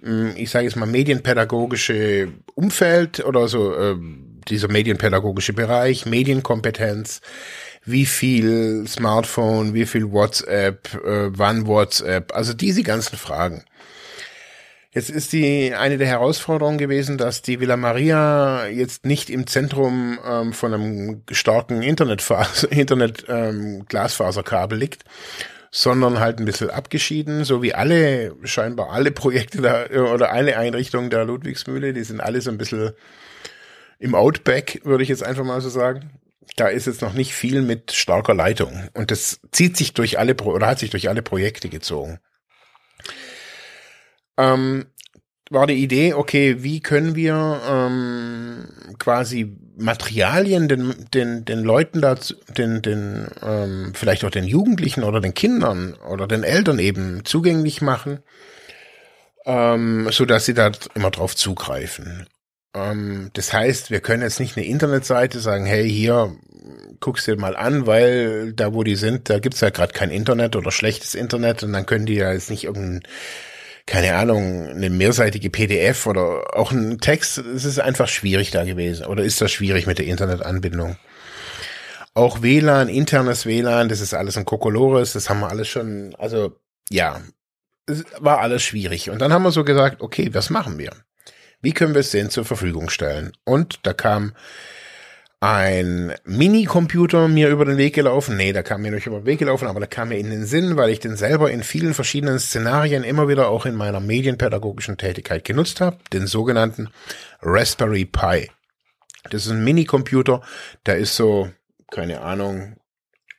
hm, 0.00 0.34
ich 0.36 0.50
sage 0.50 0.66
jetzt 0.66 0.76
mal 0.76 0.86
medienpädagogische 0.86 2.28
Umfeld 2.54 3.24
oder 3.24 3.48
so, 3.48 3.74
äh, 3.74 3.96
dieser 4.48 4.68
medienpädagogische 4.68 5.54
Bereich, 5.54 6.06
Medienkompetenz, 6.06 7.20
wie 7.84 8.06
viel 8.06 8.86
Smartphone, 8.86 9.74
wie 9.74 9.86
viel 9.86 10.10
WhatsApp, 10.10 10.94
äh, 10.94 11.28
wann 11.36 11.66
WhatsApp, 11.66 12.34
also 12.34 12.54
diese 12.54 12.82
ganzen 12.82 13.16
Fragen. 13.16 13.64
Jetzt 14.94 15.10
ist 15.10 15.32
die 15.32 15.74
eine 15.74 15.98
der 15.98 16.06
Herausforderungen 16.06 16.78
gewesen, 16.78 17.18
dass 17.18 17.42
die 17.42 17.58
Villa 17.58 17.76
Maria 17.76 18.68
jetzt 18.68 19.04
nicht 19.04 19.28
im 19.28 19.48
Zentrum 19.48 20.20
ähm, 20.24 20.52
von 20.52 20.72
einem 20.72 21.22
starken 21.32 21.82
Internetfaser, 21.82 22.70
Internet 22.70 23.24
ähm, 23.28 23.86
Glasfaserkabel 23.88 24.78
liegt, 24.78 25.02
sondern 25.72 26.20
halt 26.20 26.38
ein 26.38 26.44
bisschen 26.44 26.70
abgeschieden, 26.70 27.42
so 27.42 27.60
wie 27.60 27.74
alle 27.74 28.36
scheinbar 28.44 28.90
alle 28.90 29.10
Projekte 29.10 29.60
da 29.60 29.86
oder 30.12 30.30
alle 30.30 30.56
Einrichtungen 30.56 31.10
der 31.10 31.24
Ludwigsmühle, 31.24 31.92
die 31.92 32.04
sind 32.04 32.20
alle 32.20 32.40
so 32.40 32.50
ein 32.50 32.58
bisschen 32.58 32.92
im 33.98 34.14
Outback, 34.14 34.80
würde 34.84 35.02
ich 35.02 35.08
jetzt 35.08 35.24
einfach 35.24 35.44
mal 35.44 35.60
so 35.60 35.70
sagen. 35.70 36.10
Da 36.56 36.68
ist 36.68 36.86
jetzt 36.86 37.02
noch 37.02 37.14
nicht 37.14 37.34
viel 37.34 37.62
mit 37.62 37.92
starker 37.92 38.34
Leitung 38.34 38.88
und 38.94 39.10
das 39.10 39.40
zieht 39.52 39.76
sich 39.76 39.94
durch 39.94 40.18
alle 40.18 40.34
oder 40.36 40.66
hat 40.66 40.78
sich 40.78 40.90
durch 40.90 41.08
alle 41.08 41.22
Projekte 41.22 41.68
gezogen 41.68 42.20
ähm, 44.36 44.86
war 45.50 45.66
die 45.66 45.74
Idee, 45.74 46.14
okay, 46.14 46.62
wie 46.62 46.80
können 46.80 47.14
wir 47.14 47.60
ähm, 47.68 48.66
quasi 48.98 49.56
Materialien 49.76 50.68
den, 50.68 51.06
den, 51.12 51.44
den 51.44 51.62
Leuten 51.62 52.00
dazu, 52.00 52.34
den, 52.48 52.80
den, 52.82 53.28
ähm, 53.42 53.92
vielleicht 53.94 54.24
auch 54.24 54.30
den 54.30 54.44
Jugendlichen 54.44 55.04
oder 55.04 55.20
den 55.20 55.34
Kindern 55.34 55.94
oder 56.08 56.26
den 56.26 56.44
Eltern 56.44 56.78
eben 56.78 57.24
zugänglich 57.24 57.82
machen, 57.82 58.20
ähm, 59.44 60.08
so 60.10 60.24
dass 60.24 60.46
sie 60.46 60.54
da 60.54 60.72
immer 60.94 61.10
drauf 61.10 61.36
zugreifen. 61.36 62.26
Ähm, 62.74 63.30
das 63.34 63.52
heißt, 63.52 63.90
wir 63.90 64.00
können 64.00 64.22
jetzt 64.22 64.40
nicht 64.40 64.56
eine 64.56 64.66
Internetseite 64.66 65.40
sagen, 65.40 65.64
hey, 65.66 65.88
hier, 65.88 66.36
guckst 67.00 67.26
dir 67.26 67.36
mal 67.36 67.56
an, 67.56 67.86
weil 67.86 68.52
da, 68.52 68.74
wo 68.74 68.82
die 68.82 68.96
sind, 68.96 69.30
da 69.30 69.38
gibt's 69.38 69.60
ja 69.60 69.70
gerade 69.70 69.92
kein 69.92 70.10
Internet 70.10 70.56
oder 70.56 70.70
schlechtes 70.70 71.14
Internet 71.14 71.62
und 71.62 71.72
dann 71.72 71.86
können 71.86 72.06
die 72.06 72.14
ja 72.14 72.32
jetzt 72.32 72.50
nicht 72.50 72.64
irgendein 72.64 73.02
keine 73.86 74.14
Ahnung, 74.14 74.66
eine 74.66 74.88
mehrseitige 74.88 75.50
PDF 75.50 76.06
oder 76.06 76.56
auch 76.56 76.72
ein 76.72 76.98
Text, 77.00 77.38
es 77.38 77.64
ist 77.64 77.78
einfach 77.78 78.08
schwierig 78.08 78.50
da 78.50 78.64
gewesen. 78.64 79.06
Oder 79.06 79.24
ist 79.24 79.40
das 79.40 79.52
schwierig 79.52 79.86
mit 79.86 79.98
der 79.98 80.06
Internetanbindung? 80.06 80.96
Auch 82.14 82.42
WLAN, 82.42 82.88
internes 82.88 83.44
WLAN, 83.44 83.88
das 83.88 84.00
ist 84.00 84.14
alles 84.14 84.38
ein 84.38 84.44
Kokolores, 84.44 85.12
das 85.12 85.28
haben 85.28 85.40
wir 85.40 85.50
alles 85.50 85.68
schon, 85.68 86.14
also 86.16 86.56
ja, 86.90 87.20
es 87.86 88.04
war 88.20 88.38
alles 88.40 88.62
schwierig. 88.62 89.10
Und 89.10 89.18
dann 89.18 89.32
haben 89.32 89.42
wir 89.42 89.50
so 89.50 89.64
gesagt, 89.64 90.00
okay, 90.00 90.30
was 90.32 90.48
machen 90.48 90.78
wir? 90.78 90.92
Wie 91.64 91.72
können 91.72 91.94
wir 91.94 92.00
es 92.00 92.10
denn 92.10 92.28
zur 92.28 92.44
Verfügung 92.44 92.90
stellen? 92.90 93.32
Und 93.44 93.80
da 93.86 93.94
kam 93.94 94.34
ein 95.40 96.14
Minicomputer 96.24 97.26
mir 97.28 97.48
über 97.48 97.64
den 97.64 97.78
Weg 97.78 97.94
gelaufen. 97.94 98.36
Nee, 98.36 98.52
da 98.52 98.62
kam 98.62 98.82
mir 98.82 98.90
nicht 98.90 99.06
über 99.06 99.20
den 99.20 99.26
Weg 99.26 99.38
gelaufen, 99.38 99.66
aber 99.66 99.80
da 99.80 99.86
kam 99.86 100.10
mir 100.10 100.18
in 100.18 100.28
den 100.28 100.44
Sinn, 100.44 100.76
weil 100.76 100.90
ich 100.90 101.00
den 101.00 101.16
selber 101.16 101.50
in 101.50 101.62
vielen 101.62 101.94
verschiedenen 101.94 102.38
Szenarien 102.38 103.02
immer 103.02 103.28
wieder 103.28 103.48
auch 103.48 103.64
in 103.64 103.76
meiner 103.76 104.00
medienpädagogischen 104.00 104.98
Tätigkeit 104.98 105.42
genutzt 105.44 105.80
habe, 105.80 105.96
den 106.12 106.26
sogenannten 106.26 106.90
Raspberry 107.40 108.04
Pi. 108.04 108.50
Das 109.30 109.46
ist 109.46 109.52
ein 109.52 109.64
Minicomputer, 109.64 110.42
der 110.84 110.98
ist 110.98 111.16
so, 111.16 111.50
keine 111.90 112.20
Ahnung, 112.20 112.76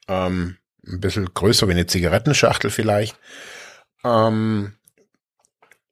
ähm, 0.07 0.57
ein 0.87 0.99
bisschen 0.99 1.31
größer 1.31 1.67
wie 1.67 1.73
eine 1.73 1.85
Zigarettenschachtel 1.85 2.71
vielleicht. 2.71 3.19
Ähm, 4.03 4.73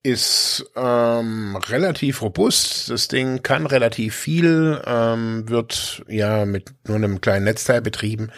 ist 0.03 0.65
ähm, 0.75 1.55
relativ 1.55 2.22
robust. 2.22 2.89
Das 2.89 3.07
Ding 3.07 3.41
kann 3.41 3.65
relativ 3.65 4.15
viel, 4.15 4.81
ähm, 4.86 5.48
wird 5.48 6.03
ja 6.07 6.45
mit 6.45 6.74
nur 6.88 6.98
einem 6.98 7.22
kleinen 7.22 7.45
Netzteil 7.45 7.81
betrieben. 7.81 8.29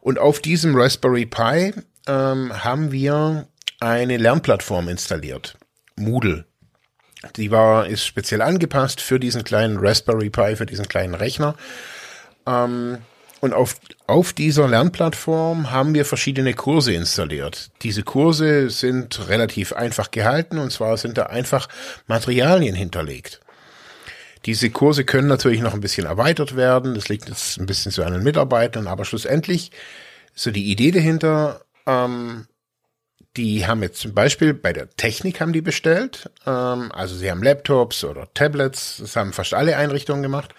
Und 0.00 0.18
auf 0.18 0.40
diesem 0.40 0.76
Raspberry 0.76 1.26
Pi 1.26 1.72
ähm, 2.08 2.64
haben 2.64 2.90
wir 2.90 3.46
eine 3.78 4.16
Lernplattform 4.16 4.88
installiert. 4.88 5.56
Moodle. 5.96 6.44
Die 7.36 7.50
war, 7.50 7.86
ist 7.86 8.04
speziell 8.04 8.42
angepasst 8.42 9.00
für 9.00 9.20
diesen 9.20 9.44
kleinen 9.44 9.78
Raspberry 9.78 10.30
Pi, 10.30 10.56
für 10.56 10.66
diesen 10.66 10.88
kleinen 10.88 11.14
Rechner. 11.14 11.54
Ähm, 12.46 12.98
und 13.40 13.54
auf, 13.54 13.76
auf 14.06 14.32
dieser 14.32 14.68
Lernplattform 14.68 15.70
haben 15.70 15.94
wir 15.94 16.04
verschiedene 16.04 16.54
Kurse 16.54 16.92
installiert. 16.92 17.70
Diese 17.82 18.02
Kurse 18.02 18.70
sind 18.70 19.28
relativ 19.28 19.72
einfach 19.72 20.10
gehalten 20.10 20.58
und 20.58 20.72
zwar 20.72 20.96
sind 20.96 21.18
da 21.18 21.24
einfach 21.24 21.68
Materialien 22.06 22.74
hinterlegt. 22.74 23.40
Diese 24.46 24.70
Kurse 24.70 25.04
können 25.04 25.28
natürlich 25.28 25.60
noch 25.60 25.74
ein 25.74 25.80
bisschen 25.80 26.06
erweitert 26.06 26.56
werden. 26.56 26.94
Das 26.94 27.08
liegt 27.08 27.28
jetzt 27.28 27.58
ein 27.58 27.66
bisschen 27.66 27.92
zu 27.92 28.02
einen 28.02 28.22
Mitarbeitern, 28.22 28.86
aber 28.86 29.04
schlussendlich 29.04 29.72
so 30.34 30.50
die 30.50 30.70
Idee 30.70 30.90
dahinter, 30.90 31.62
ähm, 31.86 32.46
die 33.36 33.66
haben 33.66 33.82
jetzt 33.82 34.00
zum 34.00 34.14
Beispiel 34.14 34.54
bei 34.54 34.72
der 34.72 34.90
Technik 34.90 35.40
haben 35.40 35.52
die 35.52 35.60
bestellt. 35.60 36.30
Ähm, 36.46 36.90
also 36.92 37.14
sie 37.16 37.30
haben 37.30 37.42
Laptops 37.42 38.04
oder 38.04 38.32
Tablets, 38.34 38.98
das 39.00 39.16
haben 39.16 39.32
fast 39.32 39.54
alle 39.54 39.76
Einrichtungen 39.76 40.22
gemacht. 40.22 40.54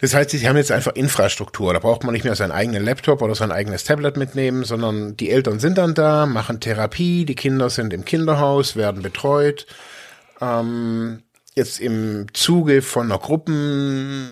Das 0.00 0.14
heißt, 0.14 0.30
sie 0.30 0.48
haben 0.48 0.56
jetzt 0.56 0.72
einfach 0.72 0.94
Infrastruktur. 0.94 1.74
Da 1.74 1.78
braucht 1.78 2.04
man 2.04 2.14
nicht 2.14 2.24
mehr 2.24 2.34
seinen 2.34 2.52
eigenen 2.52 2.84
Laptop 2.84 3.20
oder 3.20 3.34
sein 3.34 3.52
eigenes 3.52 3.84
Tablet 3.84 4.16
mitnehmen, 4.16 4.64
sondern 4.64 5.16
die 5.16 5.30
Eltern 5.30 5.60
sind 5.60 5.76
dann 5.76 5.94
da, 5.94 6.26
machen 6.26 6.60
Therapie, 6.60 7.26
die 7.26 7.34
Kinder 7.34 7.68
sind 7.68 7.92
im 7.92 8.04
Kinderhaus, 8.04 8.76
werden 8.76 9.02
betreut. 9.02 9.66
Ähm, 10.40 11.22
jetzt 11.54 11.80
im 11.80 12.26
Zuge 12.32 12.80
von 12.80 13.06
einer 13.06 13.20
Gruppen, 13.20 14.30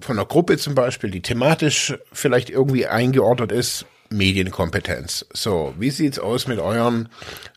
von 0.00 0.18
einer 0.18 0.26
Gruppe 0.26 0.56
zum 0.56 0.74
Beispiel, 0.74 1.10
die 1.10 1.20
thematisch 1.20 1.94
vielleicht 2.12 2.48
irgendwie 2.48 2.86
eingeordnet 2.86 3.52
ist, 3.52 3.84
Medienkompetenz. 4.10 5.26
So, 5.32 5.74
wie 5.78 5.90
sieht's 5.90 6.18
aus 6.18 6.46
mit 6.46 6.58
euren 6.58 7.08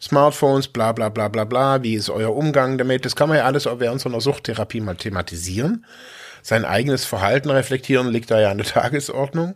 Smartphones, 0.02 0.68
bla 0.68 0.92
bla 0.92 1.10
bla 1.10 1.28
bla 1.28 1.46
bla, 1.46 1.84
wie 1.84 1.96
ist 1.96 2.10
euer 2.10 2.36
Umgang 2.36 2.78
damit? 2.78 3.06
Das 3.06 3.16
kann 3.16 3.30
man 3.30 3.38
ja 3.38 3.46
alles 3.46 3.68
auch 3.68 3.80
während 3.80 4.02
so 4.02 4.10
einer 4.10 4.22
Suchttherapie 4.22 4.82
mal 4.82 4.96
thematisieren 4.96 5.86
sein 6.42 6.66
eigenes 6.66 7.06
Verhalten 7.06 7.50
reflektieren, 7.50 8.10
liegt 8.10 8.32
da 8.32 8.40
ja 8.40 8.52
an 8.52 8.58
der 8.58 8.68
Tagesordnung. 8.68 9.56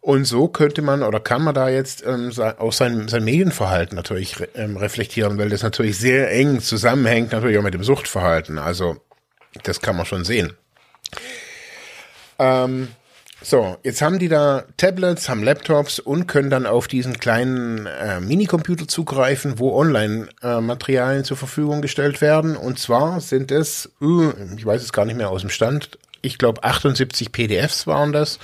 Und 0.00 0.26
so 0.26 0.48
könnte 0.48 0.82
man 0.82 1.02
oder 1.02 1.18
kann 1.18 1.42
man 1.42 1.54
da 1.54 1.70
jetzt 1.70 2.04
ähm, 2.04 2.30
auch 2.58 2.74
sein, 2.74 3.08
sein 3.08 3.24
Medienverhalten 3.24 3.96
natürlich 3.96 4.36
ähm, 4.54 4.76
reflektieren, 4.76 5.38
weil 5.38 5.48
das 5.48 5.62
natürlich 5.62 5.98
sehr 5.98 6.30
eng 6.30 6.60
zusammenhängt, 6.60 7.32
natürlich 7.32 7.56
auch 7.56 7.62
mit 7.62 7.72
dem 7.72 7.84
Suchtverhalten. 7.84 8.58
Also 8.58 8.98
das 9.62 9.80
kann 9.80 9.96
man 9.96 10.04
schon 10.04 10.24
sehen. 10.24 10.52
Ähm, 12.38 12.88
so, 13.46 13.76
jetzt 13.82 14.00
haben 14.00 14.18
die 14.18 14.28
da 14.28 14.64
Tablets, 14.78 15.28
haben 15.28 15.42
Laptops 15.42 15.98
und 15.98 16.26
können 16.26 16.48
dann 16.48 16.64
auf 16.64 16.88
diesen 16.88 17.18
kleinen 17.18 17.84
äh, 17.84 18.18
Minicomputer 18.18 18.88
zugreifen, 18.88 19.58
wo 19.58 19.78
Online-Materialien 19.78 21.20
äh, 21.20 21.24
zur 21.24 21.36
Verfügung 21.36 21.82
gestellt 21.82 22.22
werden. 22.22 22.56
Und 22.56 22.78
zwar 22.78 23.20
sind 23.20 23.52
es, 23.52 23.92
uh, 24.00 24.32
ich 24.56 24.64
weiß 24.64 24.82
es 24.82 24.94
gar 24.94 25.04
nicht 25.04 25.16
mehr 25.16 25.28
aus 25.28 25.42
dem 25.42 25.50
Stand, 25.50 25.98
ich 26.22 26.38
glaube 26.38 26.64
78 26.64 27.32
PDFs 27.32 27.86
waren 27.86 28.14
das. 28.14 28.38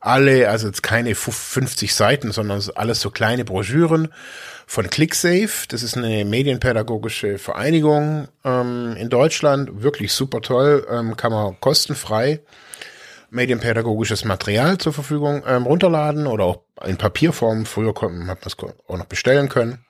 Alle, 0.00 0.48
also 0.48 0.68
jetzt 0.68 0.82
keine 0.82 1.14
50 1.14 1.94
Seiten, 1.94 2.32
sondern 2.32 2.62
alles 2.76 3.02
so 3.02 3.10
kleine 3.10 3.44
Broschüren 3.44 4.08
von 4.66 4.88
ClickSafe. 4.88 5.68
Das 5.68 5.82
ist 5.82 5.98
eine 5.98 6.24
medienpädagogische 6.24 7.36
Vereinigung 7.36 8.28
ähm, 8.42 8.96
in 8.96 9.10
Deutschland. 9.10 9.82
Wirklich 9.82 10.14
super 10.14 10.40
toll. 10.40 10.86
Ähm, 10.90 11.18
kann 11.18 11.30
man 11.30 11.60
kostenfrei 11.60 12.40
medienpädagogisches 13.30 14.24
Material 14.24 14.78
zur 14.78 14.92
Verfügung 14.92 15.42
ähm, 15.46 15.64
runterladen 15.64 16.26
oder 16.26 16.44
auch 16.44 16.62
in 16.84 16.96
Papierform. 16.96 17.66
Früher 17.66 17.94
hat 17.94 18.02
man 18.02 18.36
es 18.44 18.56
auch 18.58 18.96
noch 18.98 19.06
bestellen 19.06 19.48
können. 19.48 19.84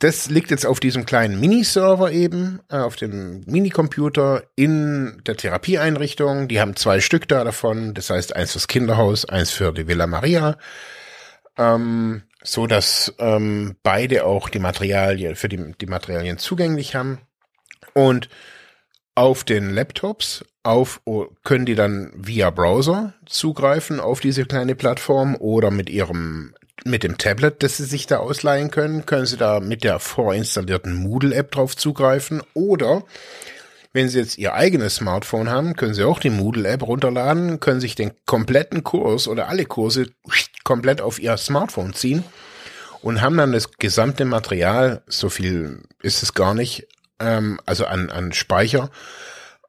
Das 0.00 0.30
liegt 0.30 0.52
jetzt 0.52 0.64
auf 0.64 0.78
diesem 0.78 1.06
kleinen 1.06 1.40
Mini-Server 1.40 2.12
eben, 2.12 2.60
äh, 2.70 2.76
auf 2.76 2.94
dem 2.94 3.40
Minicomputer 3.46 4.44
in 4.54 5.20
der 5.26 5.36
Therapieeinrichtung. 5.36 6.46
Die 6.46 6.60
haben 6.60 6.76
zwei 6.76 7.00
Stück 7.00 7.26
da 7.26 7.42
davon. 7.42 7.94
Das 7.94 8.10
heißt, 8.10 8.36
eins 8.36 8.52
fürs 8.52 8.68
Kinderhaus, 8.68 9.24
eins 9.24 9.50
für 9.50 9.72
die 9.72 9.88
Villa 9.88 10.06
Maria. 10.06 10.56
Ähm, 11.56 12.22
so 12.44 12.68
dass 12.68 13.12
ähm, 13.18 13.76
beide 13.82 14.24
auch 14.24 14.48
die 14.48 14.60
Materialien, 14.60 15.34
für 15.34 15.48
die, 15.48 15.72
die 15.80 15.86
Materialien 15.86 16.38
zugänglich 16.38 16.94
haben. 16.94 17.18
Und 17.92 18.28
auf 19.16 19.42
den 19.42 19.70
Laptops 19.70 20.44
auf, 20.68 21.00
können 21.44 21.66
die 21.66 21.74
dann 21.74 22.12
via 22.14 22.50
Browser 22.50 23.14
zugreifen 23.26 24.00
auf 24.00 24.20
diese 24.20 24.44
kleine 24.44 24.74
Plattform 24.74 25.34
oder 25.36 25.70
mit 25.70 25.88
ihrem 25.88 26.54
mit 26.84 27.02
dem 27.02 27.18
Tablet, 27.18 27.62
das 27.62 27.78
Sie 27.78 27.84
sich 27.84 28.06
da 28.06 28.18
ausleihen 28.18 28.70
können, 28.70 29.04
können 29.04 29.26
Sie 29.26 29.36
da 29.36 29.58
mit 29.58 29.82
der 29.82 29.98
vorinstallierten 29.98 30.94
Moodle-App 30.94 31.50
drauf 31.50 31.76
zugreifen. 31.76 32.40
Oder 32.54 33.02
wenn 33.92 34.08
Sie 34.08 34.18
jetzt 34.18 34.38
Ihr 34.38 34.54
eigenes 34.54 34.96
Smartphone 34.96 35.50
haben, 35.50 35.74
können 35.74 35.94
Sie 35.94 36.04
auch 36.04 36.20
die 36.20 36.30
Moodle-App 36.30 36.86
runterladen, 36.86 37.58
können 37.58 37.80
sich 37.80 37.96
den 37.96 38.12
kompletten 38.26 38.84
Kurs 38.84 39.26
oder 39.26 39.48
alle 39.48 39.64
Kurse 39.64 40.06
komplett 40.62 41.00
auf 41.00 41.18
ihr 41.18 41.36
Smartphone 41.36 41.94
ziehen 41.94 42.22
und 43.02 43.22
haben 43.22 43.36
dann 43.36 43.52
das 43.52 43.72
gesamte 43.72 44.24
Material, 44.24 45.02
so 45.08 45.30
viel 45.30 45.82
ist 46.00 46.22
es 46.22 46.34
gar 46.34 46.54
nicht, 46.54 46.86
ähm, 47.18 47.58
also 47.66 47.86
an, 47.86 48.10
an 48.10 48.32
Speicher, 48.32 48.90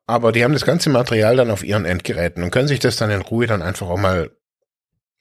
aber 0.09 0.31
die 0.31 0.43
haben 0.43 0.53
das 0.53 0.65
ganze 0.65 0.89
Material 0.89 1.35
dann 1.35 1.51
auf 1.51 1.63
ihren 1.63 1.85
Endgeräten 1.85 2.43
und 2.43 2.49
können 2.49 2.67
sich 2.67 2.79
das 2.79 2.95
dann 2.95 3.11
in 3.11 3.21
Ruhe 3.21 3.45
dann 3.45 3.61
einfach 3.61 3.87
auch 3.87 3.99
mal 3.99 4.31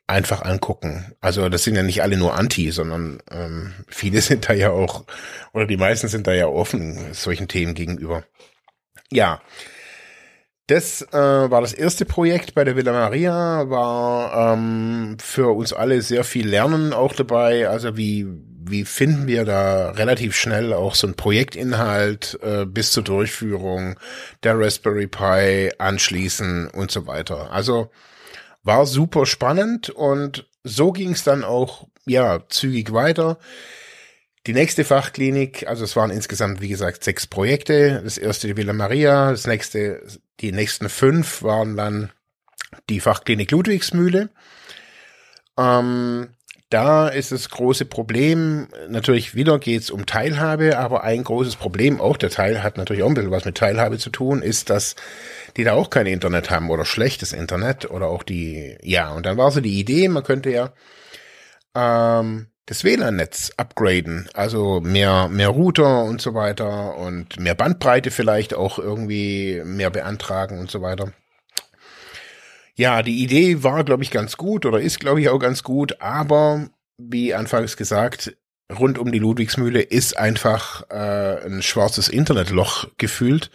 einfach 0.06 0.40
angucken. 0.42 1.12
Also 1.20 1.50
das 1.50 1.64
sind 1.64 1.76
ja 1.76 1.82
nicht 1.82 2.02
alle 2.02 2.16
nur 2.16 2.34
Anti, 2.34 2.70
sondern 2.70 3.22
ähm, 3.30 3.74
viele 3.86 4.20
sind 4.22 4.48
da 4.48 4.54
ja 4.54 4.70
auch, 4.70 5.04
oder 5.52 5.66
die 5.66 5.76
meisten 5.76 6.08
sind 6.08 6.26
da 6.26 6.32
ja 6.32 6.46
offen 6.46 7.12
solchen 7.12 7.48
Themen 7.48 7.74
gegenüber. 7.74 8.24
Ja, 9.12 9.42
das 10.68 11.02
äh, 11.02 11.16
war 11.16 11.60
das 11.60 11.74
erste 11.74 12.04
Projekt 12.04 12.54
bei 12.54 12.64
der 12.64 12.76
Villa 12.76 12.92
Maria, 12.92 13.68
war 13.68 14.54
ähm, 14.54 15.16
für 15.20 15.54
uns 15.54 15.72
alle 15.72 16.00
sehr 16.02 16.24
viel 16.24 16.48
Lernen 16.48 16.92
auch 16.92 17.14
dabei. 17.14 17.68
Also 17.68 17.96
wie, 17.96 18.26
wie 18.70 18.84
finden 18.84 19.26
wir 19.26 19.44
da 19.44 19.90
relativ 19.90 20.36
schnell 20.36 20.72
auch 20.72 20.94
so 20.94 21.06
ein 21.06 21.14
Projektinhalt 21.14 22.38
äh, 22.42 22.64
bis 22.64 22.92
zur 22.92 23.04
Durchführung 23.04 23.98
der 24.42 24.58
Raspberry 24.58 25.06
Pi 25.06 25.70
anschließen 25.78 26.68
und 26.68 26.90
so 26.90 27.06
weiter. 27.06 27.50
Also 27.52 27.90
war 28.62 28.86
super 28.86 29.26
spannend 29.26 29.90
und 29.90 30.46
so 30.64 30.92
ging 30.92 31.12
es 31.12 31.24
dann 31.24 31.44
auch 31.44 31.86
ja 32.06 32.40
zügig 32.48 32.92
weiter. 32.92 33.38
Die 34.46 34.54
nächste 34.54 34.84
Fachklinik, 34.84 35.66
also 35.66 35.84
es 35.84 35.94
waren 35.96 36.10
insgesamt, 36.10 36.60
wie 36.60 36.68
gesagt, 36.68 37.04
sechs 37.04 37.26
Projekte. 37.26 38.00
Das 38.02 38.16
erste 38.16 38.46
die 38.46 38.56
Villa 38.56 38.72
Maria, 38.72 39.30
das 39.30 39.46
nächste, 39.46 40.02
die 40.40 40.52
nächsten 40.52 40.88
fünf 40.88 41.42
waren 41.42 41.76
dann 41.76 42.10
die 42.88 43.00
Fachklinik 43.00 43.50
Ludwigsmühle. 43.50 44.30
Ähm, 45.58 46.28
da 46.70 47.08
ist 47.08 47.32
das 47.32 47.48
große 47.48 47.86
Problem, 47.86 48.68
natürlich 48.88 49.34
wieder 49.34 49.58
geht's 49.58 49.90
um 49.90 50.04
Teilhabe, 50.04 50.78
aber 50.78 51.02
ein 51.02 51.24
großes 51.24 51.56
Problem, 51.56 52.00
auch 52.00 52.18
der 52.18 52.28
Teil 52.28 52.62
hat 52.62 52.76
natürlich 52.76 53.02
auch 53.02 53.08
ein 53.08 53.14
bisschen 53.14 53.30
was 53.30 53.46
mit 53.46 53.56
Teilhabe 53.56 53.98
zu 53.98 54.10
tun, 54.10 54.42
ist, 54.42 54.68
dass 54.68 54.94
die 55.56 55.64
da 55.64 55.72
auch 55.72 55.88
kein 55.88 56.06
Internet 56.06 56.50
haben 56.50 56.68
oder 56.68 56.84
schlechtes 56.84 57.32
Internet 57.32 57.90
oder 57.90 58.08
auch 58.08 58.22
die, 58.22 58.76
ja, 58.82 59.12
und 59.12 59.24
dann 59.24 59.38
war 59.38 59.50
so 59.50 59.60
die 59.60 59.78
Idee, 59.80 60.08
man 60.08 60.24
könnte 60.24 60.50
ja 60.50 60.72
ähm, 61.74 62.48
das 62.66 62.84
WLAN-Netz 62.84 63.52
upgraden, 63.56 64.28
also 64.34 64.80
mehr, 64.82 65.28
mehr 65.28 65.48
Router 65.48 66.04
und 66.04 66.20
so 66.20 66.34
weiter 66.34 66.98
und 66.98 67.40
mehr 67.40 67.54
Bandbreite 67.54 68.10
vielleicht 68.10 68.52
auch 68.52 68.78
irgendwie 68.78 69.62
mehr 69.64 69.88
beantragen 69.88 70.58
und 70.58 70.70
so 70.70 70.82
weiter. 70.82 71.12
Ja, 72.78 73.02
die 73.02 73.24
Idee 73.24 73.64
war, 73.64 73.82
glaube 73.82 74.04
ich, 74.04 74.12
ganz 74.12 74.36
gut 74.36 74.64
oder 74.64 74.80
ist, 74.80 75.00
glaube 75.00 75.20
ich, 75.20 75.28
auch 75.30 75.40
ganz 75.40 75.64
gut, 75.64 76.00
aber 76.00 76.70
wie 76.96 77.34
anfangs 77.34 77.76
gesagt, 77.76 78.36
rund 78.72 78.98
um 78.98 79.10
die 79.10 79.18
Ludwigsmühle 79.18 79.82
ist 79.82 80.16
einfach 80.16 80.88
äh, 80.88 81.44
ein 81.44 81.60
schwarzes 81.60 82.08
Internetloch 82.08 82.86
gefühlt. 82.96 83.50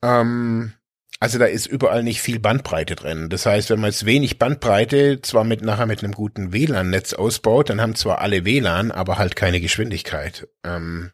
Ähm, 0.00 0.72
also 1.20 1.38
da 1.38 1.44
ist 1.44 1.66
überall 1.66 2.02
nicht 2.02 2.22
viel 2.22 2.38
Bandbreite 2.38 2.96
drin. 2.96 3.28
Das 3.28 3.44
heißt, 3.44 3.68
wenn 3.68 3.80
man 3.80 3.90
jetzt 3.90 4.06
wenig 4.06 4.38
Bandbreite 4.38 5.20
zwar 5.20 5.44
mit 5.44 5.60
nachher 5.60 5.84
mit 5.84 6.02
einem 6.02 6.14
guten 6.14 6.54
WLAN-Netz 6.54 7.12
ausbaut, 7.12 7.68
dann 7.68 7.82
haben 7.82 7.96
zwar 7.96 8.22
alle 8.22 8.46
WLAN, 8.46 8.92
aber 8.92 9.18
halt 9.18 9.36
keine 9.36 9.60
Geschwindigkeit. 9.60 10.48
Ähm, 10.64 11.10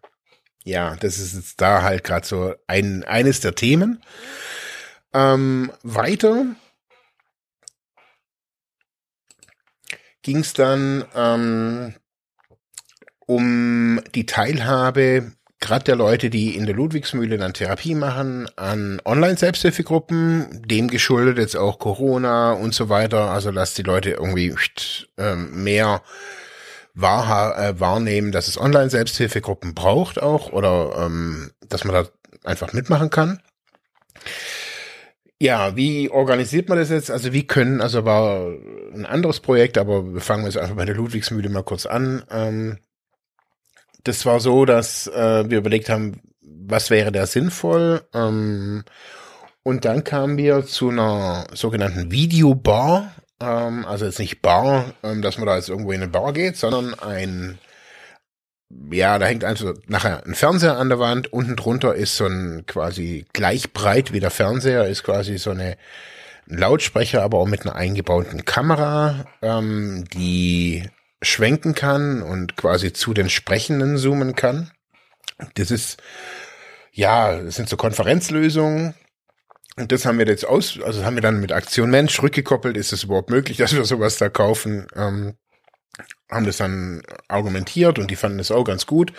ja, 0.63 0.95
das 1.01 1.19
ist 1.19 1.35
jetzt 1.35 1.61
da 1.61 1.83
halt 1.83 2.05
gerade 2.05 2.25
so 2.25 2.55
ein 2.69 3.03
eines 3.03 3.41
der 3.41 3.57
Themen. 3.57 4.05
Ähm, 5.13 5.73
weiter 5.83 6.47
ging 10.29 10.41
es 10.41 10.53
dann 10.53 11.07
ähm, 11.17 11.95
um 13.25 13.99
die 14.15 14.27
Teilhabe 14.27 15.33
gerade 15.59 15.85
der 15.85 15.97
Leute, 15.97 16.29
die 16.29 16.55
in 16.55 16.67
der 16.67 16.75
Ludwigsmühle 16.75 17.39
dann 17.39 17.55
Therapie 17.55 17.95
machen, 17.95 18.47
an 18.57 19.01
Online-Selbsthilfegruppen, 19.07 20.65
dem 20.67 20.89
geschuldet 20.89 21.39
jetzt 21.39 21.57
auch 21.57 21.79
Corona 21.79 22.53
und 22.53 22.75
so 22.75 22.91
weiter, 22.91 23.31
also 23.31 23.51
dass 23.51 23.73
die 23.73 23.83
Leute 23.83 24.11
irgendwie 24.11 24.55
ähm, 25.17 25.65
mehr 25.65 26.03
wahr, 26.93 27.59
äh, 27.59 27.81
wahrnehmen, 27.81 28.31
dass 28.31 28.49
es 28.49 28.61
Online-Selbsthilfegruppen 28.61 29.73
braucht 29.73 30.21
auch 30.21 30.53
oder 30.53 31.07
ähm, 31.07 31.53
dass 31.71 31.85
man 31.85 31.95
da 31.95 32.11
einfach 32.45 32.75
mitmachen 32.75 33.09
kann. 33.09 33.41
Ja, 35.41 35.77
wie 35.77 36.11
organisiert 36.11 36.69
man 36.69 36.79
das 36.79 36.91
jetzt? 36.91 37.11
Also 37.11 37.33
wie 37.33 37.47
können, 37.47 37.81
also 37.81 38.05
war 38.05 38.53
ein 38.93 39.07
anderes 39.07 39.39
Projekt, 39.39 39.79
aber 39.79 40.15
wir 40.15 40.21
fangen 40.21 40.45
jetzt 40.45 40.59
einfach 40.59 40.75
bei 40.75 40.85
der 40.85 40.97
Ludwigsmühle 40.97 41.49
mal 41.49 41.63
kurz 41.63 41.87
an. 41.87 42.25
Ähm, 42.31 42.79
das 44.03 44.27
war 44.27 44.41
so, 44.41 44.65
dass 44.65 45.07
äh, 45.07 45.49
wir 45.49 45.59
überlegt 45.59 45.89
haben, 45.89 46.21
was 46.41 46.91
wäre 46.91 47.13
da 47.13 47.27
sinnvoll. 47.27 48.03
Ähm, 48.15 48.85
und 49.63 49.85
dann 49.85 50.03
kamen 50.03 50.39
wir 50.39 50.67
zu 50.67 50.89
einer 50.89 51.47
sogenannten 51.53 52.11
Videobar. 52.11 53.13
Ähm, 53.41 53.85
also 53.87 54.07
jetzt 54.07 54.19
nicht 54.19 54.43
Bar, 54.43 54.95
ähm, 55.05 55.23
dass 55.23 55.39
man 55.39 55.47
da 55.47 55.57
jetzt 55.57 55.69
irgendwo 55.69 55.93
in 55.93 56.03
eine 56.03 56.11
Bar 56.11 56.33
geht, 56.33 56.57
sondern 56.57 56.95
ein, 56.95 57.59
ja, 58.91 59.19
da 59.19 59.27
hängt 59.27 59.45
also 59.45 59.75
nachher 59.87 60.25
ein 60.27 60.35
Fernseher 60.35 60.77
an 60.77 60.89
der 60.89 60.99
Wand. 60.99 61.33
Unten 61.33 61.57
drunter 61.57 61.95
ist 61.95 62.17
so 62.17 62.27
ein 62.27 62.65
quasi 62.67 63.27
gleich 63.33 63.73
breit 63.73 64.13
wie 64.13 64.21
der 64.21 64.31
Fernseher, 64.31 64.87
ist 64.87 65.05
quasi 65.05 65.39
so 65.39 65.51
eine 65.51 65.77
ein 66.51 66.59
Lautsprecher, 66.59 67.23
aber 67.23 67.39
auch 67.39 67.47
mit 67.47 67.63
einer 67.63 67.75
eingebauten 67.75 68.45
Kamera, 68.45 69.27
ähm, 69.43 70.05
die 70.15 70.89
schwenken 71.21 71.75
kann 71.75 72.23
und 72.23 72.57
quasi 72.57 72.93
zu 72.93 73.13
den 73.13 73.29
Sprechenden 73.29 73.97
zoomen 73.99 74.35
kann. 74.35 74.71
Das 75.55 75.71
ist, 75.71 76.03
ja, 76.93 77.39
das 77.39 77.57
sind 77.57 77.69
so 77.69 77.77
Konferenzlösungen. 77.77 78.95
Und 79.77 79.93
das 79.93 80.07
haben 80.07 80.19
wir 80.19 80.27
jetzt 80.27 80.47
aus, 80.47 80.79
also 80.83 81.05
haben 81.05 81.15
wir 81.15 81.23
dann 81.23 81.41
mit 81.41 81.53
Aktion 81.53 81.91
Mensch 81.91 82.21
rückgekoppelt. 82.21 82.77
Ist 82.77 82.93
es 82.93 83.05
überhaupt 83.05 83.31
möglich, 83.31 83.59
dass 83.59 83.75
wir 83.75 83.85
sowas 83.85 84.17
da 84.17 84.29
kaufen? 84.29 84.89
Ähm, 84.97 85.37
haben 86.31 86.47
das 86.47 86.59
dann 86.59 87.03
argumentiert 87.29 87.99
und 87.99 88.11
die 88.11 88.17
fanden 88.17 88.39
das 88.39 88.51
auch 88.51 88.65
ganz 88.65 88.87
gut. 88.87 89.13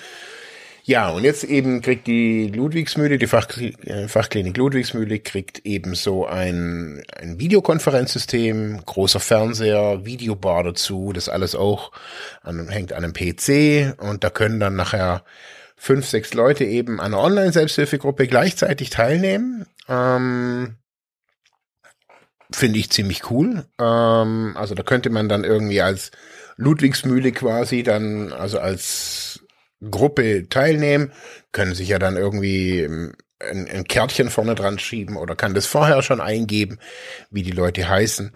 Ja, 0.90 1.10
und 1.10 1.24
jetzt 1.24 1.44
eben 1.44 1.82
kriegt 1.82 2.08
die 2.08 2.48
Ludwigsmühle, 2.48 3.20
die 3.20 3.28
Fachklinik, 3.28 3.86
äh, 3.86 4.08
Fachklinik 4.08 4.58
Ludwigsmühle 4.58 5.20
kriegt 5.20 5.60
eben 5.66 5.94
so 5.94 6.26
ein, 6.26 7.04
ein 7.16 7.40
Videokonferenzsystem, 7.40 8.82
großer 8.86 9.20
Fernseher, 9.20 10.06
Videobar 10.06 10.64
dazu, 10.64 11.12
das 11.14 11.30
alles 11.30 11.54
auch 11.54 11.92
an, 12.42 12.70
hängt 12.70 12.94
an 12.94 13.04
einem 13.04 13.14
PC 13.14 14.02
und 14.02 14.24
da 14.24 14.32
können 14.32 14.60
dann 14.60 14.76
nachher 14.76 15.24
fünf, 15.76 16.08
sechs 16.08 16.34
Leute 16.34 16.66
eben 16.66 17.00
an 17.00 17.14
einer 17.14 17.22
Online-Selbsthilfegruppe 17.22 18.26
gleichzeitig 18.26 18.90
teilnehmen. 18.90 19.68
Ähm, 19.88 20.76
Finde 22.52 22.80
ich 22.80 22.90
ziemlich 22.90 23.30
cool. 23.30 23.66
Ähm, 23.80 24.54
also 24.56 24.74
da 24.74 24.82
könnte 24.82 25.12
man 25.12 25.30
dann 25.30 25.44
irgendwie 25.44 25.82
als 25.82 26.10
Ludwigsmühle 26.60 27.32
quasi 27.32 27.84
dann, 27.84 28.34
also 28.34 28.60
als 28.60 29.46
Gruppe 29.90 30.50
teilnehmen, 30.50 31.14
können 31.54 31.74
sich 31.74 31.88
ja 31.88 32.00
dann 32.00 32.18
irgendwie 32.18 32.84
ein, 33.42 33.70
ein 33.70 33.86
Kärtchen 33.86 34.30
vorne 34.30 34.56
dran 34.56 34.78
schieben 34.78 35.16
oder 35.16 35.38
kann 35.38 35.54
das 35.54 35.66
vorher 35.66 36.02
schon 36.02 36.20
eingeben, 36.20 36.78
wie 37.32 37.44
die 37.44 37.52
Leute 37.52 37.88
heißen. 37.88 38.34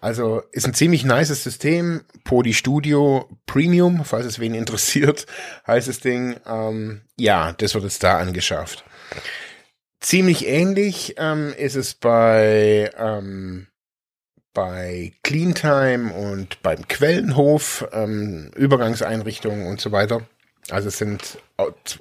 Also 0.00 0.42
ist 0.52 0.66
ein 0.66 0.72
ziemlich 0.72 1.04
nices 1.04 1.44
System. 1.44 2.00
Podi 2.24 2.54
Studio 2.54 3.28
Premium, 3.44 4.04
falls 4.06 4.24
es 4.24 4.38
wen 4.38 4.54
interessiert, 4.54 5.26
heißt 5.66 5.88
das 5.88 6.00
Ding. 6.00 6.36
Ähm, 6.46 7.02
ja, 7.18 7.52
das 7.52 7.74
wird 7.74 7.84
jetzt 7.84 8.02
da 8.02 8.18
angeschafft. 8.18 8.84
Ziemlich 10.00 10.46
ähnlich 10.46 11.16
ähm, 11.18 11.52
ist 11.58 11.76
es 11.76 11.94
bei 11.94 12.90
ähm, 12.96 13.66
bei 14.56 15.12
Cleantime 15.22 16.14
und 16.14 16.62
beim 16.62 16.88
Quellenhof, 16.88 17.86
ähm, 17.92 18.50
Übergangseinrichtungen 18.56 19.66
und 19.66 19.82
so 19.82 19.92
weiter. 19.92 20.22
Also 20.70 20.88
es 20.88 20.96
sind 20.96 21.38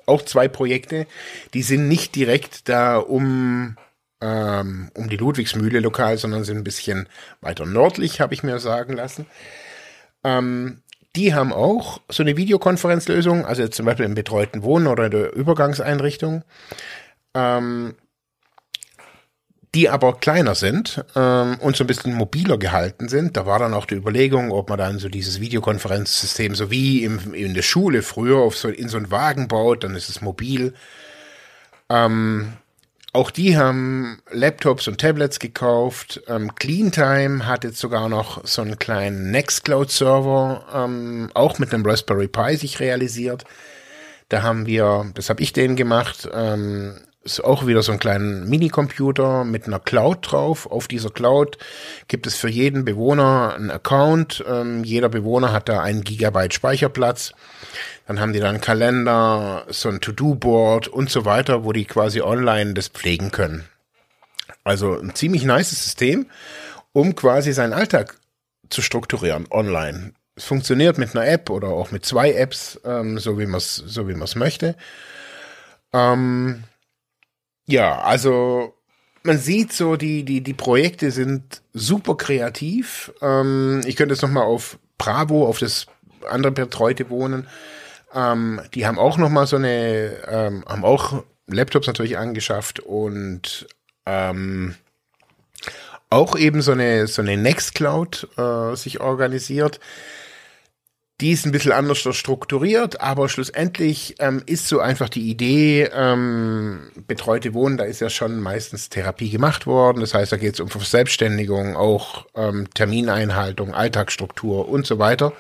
auch 0.06 0.22
zwei 0.22 0.48
Projekte, 0.48 1.06
die 1.54 1.64
sind 1.64 1.90
nicht 1.90 2.16
direkt 2.16 2.70
da 2.70 2.96
um, 2.98 3.76
ähm, 4.22 4.90
um 4.94 5.10
die 5.10 5.18
Ludwigsmühle 5.18 5.82
lokal, 5.82 6.18
sondern 6.18 6.46
sind 6.46 6.58
ein 6.60 6.64
bisschen 6.64 7.10
weiter 7.42 7.66
nördlich, 7.66 8.22
habe 8.22 8.34
ich 8.34 8.42
mir 8.42 8.60
sagen 8.60 8.94
lassen. 8.94 9.26
Ähm, 10.24 10.82
die 11.18 11.34
haben 11.34 11.52
auch 11.52 12.00
so 12.08 12.24
eine 12.24 12.38
Videokonferenzlösung, 12.38 13.46
also 13.46 13.68
zum 13.68 13.86
Beispiel 13.86 14.06
im 14.06 14.16
betreuten 14.16 14.64
Wohnen 14.64 14.88
oder 14.88 15.06
in 15.06 15.12
der 15.12 15.36
Übergangseinrichtung. 15.36 16.46
Ähm, 17.34 17.96
die 19.76 19.90
aber 19.90 20.14
kleiner 20.14 20.56
sind 20.56 21.04
ähm, 21.16 21.58
und 21.60 21.76
so 21.76 21.84
ein 21.84 21.88
bisschen 21.88 22.14
mobiler 22.14 22.58
gehalten 22.58 23.10
sind. 23.10 23.36
Da 23.36 23.46
war 23.46 23.60
dann 23.60 23.74
auch 23.74 23.86
die 23.86 23.96
Überlegung, 23.96 24.52
ob 24.52 24.70
man 24.70 24.80
dann 24.80 25.00
so 25.00 25.10
dieses 25.10 25.42
Videokonferenzsystem 25.42 26.56
so 26.56 26.72
wie 26.72 27.04
im, 27.04 27.34
in 27.34 27.54
der 27.54 27.62
Schule 27.62 28.02
früher 28.02 28.38
auf 28.38 28.58
so, 28.58 28.70
in 28.70 28.88
so 28.88 28.98
einen 28.98 29.12
Wagen 29.12 29.50
baut, 29.50 29.84
dann 29.84 29.96
ist 29.96 30.08
es 30.08 30.22
mobil. 30.22 30.74
Ähm, 31.90 32.54
auch 33.12 33.32
die 33.32 33.58
haben 33.58 34.22
Laptops 34.32 34.88
und 34.88 35.00
Tablets 35.00 35.40
gekauft. 35.40 36.22
Ähm, 36.28 36.56
Cleantime 36.56 37.46
hat 37.46 37.66
jetzt 37.66 37.80
sogar 37.80 38.08
noch 38.08 38.46
so 38.46 38.62
einen 38.62 38.80
kleinen 38.80 39.32
Nextcloud-Server, 39.32 40.66
ähm, 40.74 41.32
auch 41.34 41.60
mit 41.60 41.74
einem 41.74 41.86
Raspberry 41.86 42.28
Pi 42.28 42.56
sich 42.56 42.80
realisiert. 42.80 43.44
Da 44.30 44.42
haben 44.42 44.66
wir, 44.66 45.12
das 45.14 45.30
habe 45.30 45.44
ich 45.44 45.54
denen 45.54 45.76
gemacht, 45.76 46.30
ähm, 46.34 46.96
ist 47.26 47.44
auch 47.44 47.66
wieder 47.66 47.82
so 47.82 47.92
ein 47.92 48.00
kleiner 48.00 48.46
Minicomputer 48.46 49.44
mit 49.44 49.66
einer 49.66 49.80
Cloud 49.80 50.32
drauf. 50.32 50.70
Auf 50.70 50.88
dieser 50.88 51.10
Cloud 51.10 51.58
gibt 52.08 52.28
es 52.28 52.36
für 52.36 52.50
jeden 52.50 52.86
Bewohner 52.86 53.56
einen 53.56 53.72
Account. 53.72 54.46
Ähm, 54.48 54.84
jeder 54.84 55.10
Bewohner 55.10 55.52
hat 55.52 55.68
da 55.68 55.82
einen 55.82 56.04
Gigabyte 56.04 56.54
Speicherplatz. 56.54 57.34
Dann 58.06 58.20
haben 58.20 58.32
die 58.32 58.40
dann 58.40 58.56
einen 58.56 58.62
Kalender, 58.62 59.66
so 59.70 59.90
ein 59.90 60.02
To-Do-Board 60.02 60.88
und 60.88 61.10
so 61.10 61.26
weiter, 61.26 61.64
wo 61.64 61.74
die 61.74 61.86
quasi 61.86 62.22
online 62.22 62.76
das 62.76 62.90
pflegen 62.90 63.32
können. 63.32 63.66
Also 64.64 64.94
ein 65.00 65.16
ziemlich 65.16 65.44
nice 65.44 65.72
System, 65.72 66.28
um 66.94 67.16
quasi 67.16 67.54
seinen 67.54 67.74
Alltag 67.74 68.18
zu 68.70 68.84
strukturieren 68.84 69.48
online. 69.50 70.14
Es 70.36 70.46
funktioniert 70.46 71.00
mit 71.00 71.16
einer 71.16 71.28
App 71.28 71.50
oder 71.50 71.70
auch 71.70 71.90
mit 71.90 72.06
zwei 72.06 72.34
Apps, 72.34 72.80
ähm, 72.86 73.18
so 73.18 73.40
wie 73.40 73.48
man 73.48 73.58
es 73.58 73.76
so 73.76 74.08
wie 74.08 74.14
man 74.14 74.24
es 74.24 74.36
möchte. 74.36 74.76
Ähm, 75.92 76.64
ja, 77.66 78.00
also 78.02 78.74
man 79.24 79.38
sieht 79.38 79.74
so, 79.74 79.96
die, 79.96 80.24
die, 80.24 80.42
die 80.42 80.54
Projekte 80.54 81.12
sind 81.12 81.62
super 81.74 82.16
kreativ. 82.16 83.12
Ähm, 83.22 83.82
ich 83.86 83.96
könnte 83.96 84.14
jetzt 84.14 84.22
nochmal 84.22 84.44
auf 84.44 84.78
Bravo, 84.98 85.48
auf 85.48 85.60
das 85.60 85.88
andere 86.30 86.52
betreute 86.52 87.10
Wohnen 87.10 87.48
ähm, 88.16 88.62
die 88.74 88.88
haben 88.88 88.98
auch 88.98 89.18
noch 89.18 89.30
mal 89.30 89.46
so 89.46 89.58
eine, 89.58 90.16
ähm, 90.28 90.64
haben 90.66 90.86
auch 90.86 91.24
Laptops 91.48 91.86
natürlich 91.86 92.18
angeschafft 92.18 92.80
und 92.80 93.68
ähm, 94.06 94.76
auch 96.10 96.38
eben 96.38 96.62
so 96.62 96.72
eine, 96.72 97.08
so 97.08 97.22
eine 97.22 97.36
Nextcloud 97.36 98.30
äh, 98.38 98.76
sich 98.76 99.02
organisiert. 99.02 99.82
Die 101.22 101.32
ist 101.32 101.46
ein 101.46 101.54
bisschen 101.54 101.72
anders 101.72 102.00
strukturiert, 102.00 103.00
aber 103.00 103.30
schlussendlich 103.30 104.16
ähm, 104.20 104.44
ist 104.46 104.68
so 104.68 104.80
einfach 104.80 105.08
die 105.08 105.30
Idee, 105.30 105.90
ähm, 105.94 106.92
betreute 107.08 107.54
Wohnen, 107.54 107.78
da 107.78 107.86
ist 107.86 108.02
ja 108.02 108.10
schon 108.10 108.42
meistens 108.42 108.90
Therapie 108.90 109.30
gemacht 109.30 109.66
worden. 109.66 110.02
Das 110.02 110.14
heißt, 110.14 110.34
da 110.34 110.38
geht 110.38 110.56
es 110.56 110.60
um 110.60 110.68
Verselbstständigung, 110.68 111.78
auch 111.78 112.26
ähm, 112.36 112.68
Termineinhaltung, 112.74 113.74
Alltagsstruktur 113.74 114.68
und 114.68 114.86
so 114.86 115.00
weiter. 115.00 115.32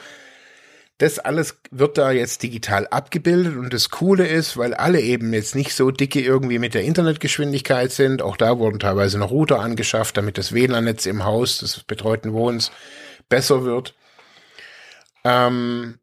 Das 0.98 1.20
alles 1.20 1.58
wird 1.72 1.98
da 1.98 2.12
jetzt 2.12 2.42
digital 2.44 2.88
abgebildet 2.88 3.58
und 3.58 3.74
das 3.74 3.90
Coole 3.90 4.26
ist, 4.26 4.56
weil 4.56 4.74
alle 4.74 5.02
eben 5.02 5.34
jetzt 5.34 5.56
nicht 5.56 5.74
so 5.74 5.92
dicke 5.92 6.22
irgendwie 6.22 6.58
mit 6.58 6.74
der 6.74 6.84
Internetgeschwindigkeit 6.84 7.92
sind. 7.92 8.22
Auch 8.22 8.38
da 8.38 8.60
wurden 8.60 8.80
teilweise 8.80 9.20
noch 9.20 9.30
Router 9.30 9.60
angeschafft, 9.60 10.16
damit 10.16 10.38
das 10.38 10.54
WLAN-Netz 10.54 11.06
im 11.06 11.26
Haus 11.26 11.58
des 11.58 11.84
betreuten 11.84 12.32
Wohnens 12.32 12.72
besser 13.28 13.66
wird. 13.66 13.94
Ähm, 15.26 15.98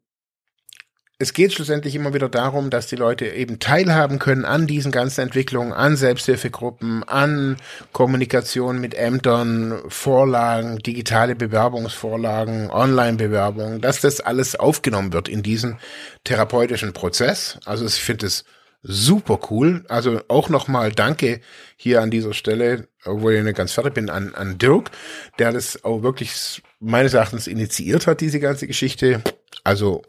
es 1.19 1.31
geht 1.31 1.53
schlussendlich 1.53 1.95
immer 1.95 2.13
wieder 2.13 2.27
darum, 2.27 2.69
dass 2.69 2.87
die 2.87 2.97
Leute 2.97 3.27
eben 3.27 3.59
teilhaben 3.59 4.19
können 4.19 4.43
an 4.43 4.67
diesen 4.67 4.91
ganzen 4.91 5.21
Entwicklungen, 5.21 5.71
an 5.71 5.95
Selbsthilfegruppen, 5.95 7.03
an 7.03 7.55
Kommunikation 7.93 8.79
mit 8.79 8.93
Ämtern, 8.93 9.79
Vorlagen, 9.87 10.79
digitale 10.79 11.35
Bewerbungsvorlagen, 11.35 12.69
Online-Bewerbungen, 12.69 13.79
dass 13.79 14.01
das 14.01 14.19
alles 14.19 14.57
aufgenommen 14.57 15.13
wird 15.13 15.29
in 15.29 15.43
diesen 15.43 15.79
therapeutischen 16.25 16.91
Prozess. 16.91 17.57
Also 17.63 17.85
ich 17.85 18.03
finde 18.03 18.25
es 18.25 18.43
super 18.83 19.39
cool. 19.49 19.85
Also 19.87 20.21
auch 20.27 20.49
nochmal 20.49 20.91
Danke 20.91 21.39
hier 21.77 22.01
an 22.01 22.11
dieser 22.11 22.33
Stelle, 22.33 22.89
obwohl 23.05 23.33
ich 23.33 23.43
nicht 23.43 23.57
ganz 23.57 23.73
fertig 23.73 23.93
bin, 23.93 24.09
an, 24.09 24.35
an 24.35 24.57
Dirk, 24.57 24.91
der 25.39 25.51
das 25.53 25.83
auch 25.83 26.03
wirklich 26.03 26.61
meines 26.79 27.13
Erachtens 27.13 27.47
initiiert 27.47 28.05
hat, 28.05 28.21
diese 28.21 28.39
ganze 28.39 28.67
Geschichte. 28.67 29.23
Also 29.63 30.03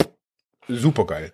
super 0.69 1.07
geil. 1.07 1.33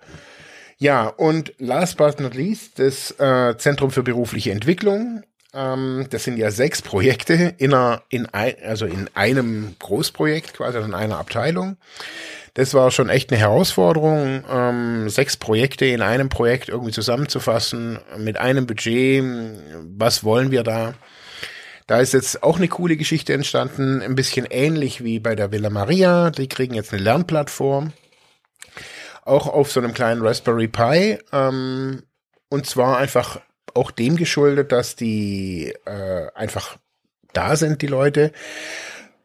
Ja, 0.79 1.09
und 1.09 1.53
last 1.59 1.97
but 1.97 2.21
not 2.21 2.35
least, 2.35 2.79
das 2.79 3.19
äh, 3.19 3.57
Zentrum 3.59 3.91
für 3.91 4.03
berufliche 4.03 4.53
Entwicklung. 4.53 5.23
Ähm, 5.55 6.07
das 6.11 6.25
sind 6.25 6.39
ja 6.39 6.51
sechs 6.51 6.83
Projekte 6.83 7.55
in, 7.59 7.75
einer, 7.75 8.03
in, 8.09 8.27
ein, 8.27 8.55
also 8.65 8.87
in 8.87 9.09
einem 9.15 9.75
Großprojekt, 9.79 10.55
quasi 10.55 10.79
in 10.79 10.95
einer 10.95 11.19
Abteilung. 11.19 11.77
Das 12.55 12.75
war 12.75 12.91
schon 12.91 13.09
echt 13.09 13.31
eine 13.31 13.41
Herausforderung, 13.41 14.45
ähm, 14.51 15.09
sechs 15.09 15.37
Projekte 15.37 15.87
in 15.87 16.03
einem 16.03 16.29
Projekt 16.29 16.69
irgendwie 16.69 16.93
zusammenzufassen, 16.93 17.99
mit 18.17 18.39
einem 18.39 18.67
Budget. 18.67 19.25
Was 19.97 20.25
wollen 20.25 20.51
wir 20.51 20.63
da? 20.63 20.95
Da 21.87 22.01
ist 22.01 22.13
jetzt 22.13 22.43
auch 22.43 22.57
eine 22.57 22.69
coole 22.69 22.97
Geschichte 22.97 23.33
entstanden, 23.33 24.03
ein 24.03 24.15
bisschen 24.15 24.47
ähnlich 24.49 25.03
wie 25.03 25.21
bei 25.21 25.35
der 25.35 25.53
Villa 25.53 25.71
Maria. 25.71 26.31
Die 26.31 26.49
kriegen 26.49 26.75
jetzt 26.75 26.93
eine 26.93 27.03
Lernplattform 27.03 27.93
auch 29.25 29.47
auf 29.47 29.71
so 29.71 29.81
einem 29.81 29.95
kleinen 29.95 30.23
Raspberry 30.23 30.69
Pi. 30.69 31.19
Ähm, 31.33 32.03
und 32.49 32.67
zwar 32.67 32.99
einfach 32.99 33.41
auch 33.75 33.91
dem 33.91 34.17
geschuldet, 34.17 34.73
dass 34.73 34.97
die 34.97 35.75
äh, 35.85 36.27
einfach 36.35 36.79
da 37.33 37.57
sind, 37.57 37.83
die 37.83 37.87
Leute. 37.87 38.33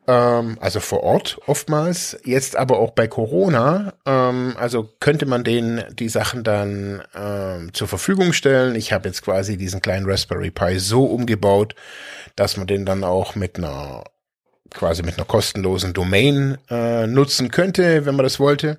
Ähm, 0.08 0.58
also 0.62 0.80
vor 0.80 1.04
Ort 1.04 1.40
oftmals. 1.48 2.18
Jetzt 2.24 2.56
aber 2.56 2.80
auch 2.80 2.92
bei 2.92 3.08
Corona. 3.08 3.94
Ähm, 4.06 4.56
also 4.58 4.90
könnte 5.00 5.26
man 5.26 5.44
denen 5.44 5.84
die 5.96 6.10
Sachen 6.10 6.44
dann 6.44 7.04
ähm, 7.16 7.74
zur 7.74 7.88
Verfügung 7.88 8.34
stellen. 8.34 8.76
Ich 8.76 8.94
habe 8.94 9.08
jetzt 9.08 9.24
quasi 9.24 9.58
diesen 9.58 9.82
kleinen 9.82 10.06
Raspberry 10.10 10.52
Pi 10.52 10.80
so 10.80 11.06
umgebaut, 11.06 11.76
dass 12.36 12.58
man 12.58 12.68
den 12.68 12.86
dann 12.86 13.04
auch 13.04 13.36
mit 13.36 13.58
einer 13.58 14.04
quasi 14.76 15.04
mit 15.04 15.18
einer 15.18 15.26
kostenlosen 15.26 15.94
Domain 15.94 16.58
äh, 16.70 17.08
nutzen 17.08 17.50
könnte, 17.50 18.06
wenn 18.06 18.16
man 18.16 18.24
das 18.24 18.40
wollte. 18.40 18.78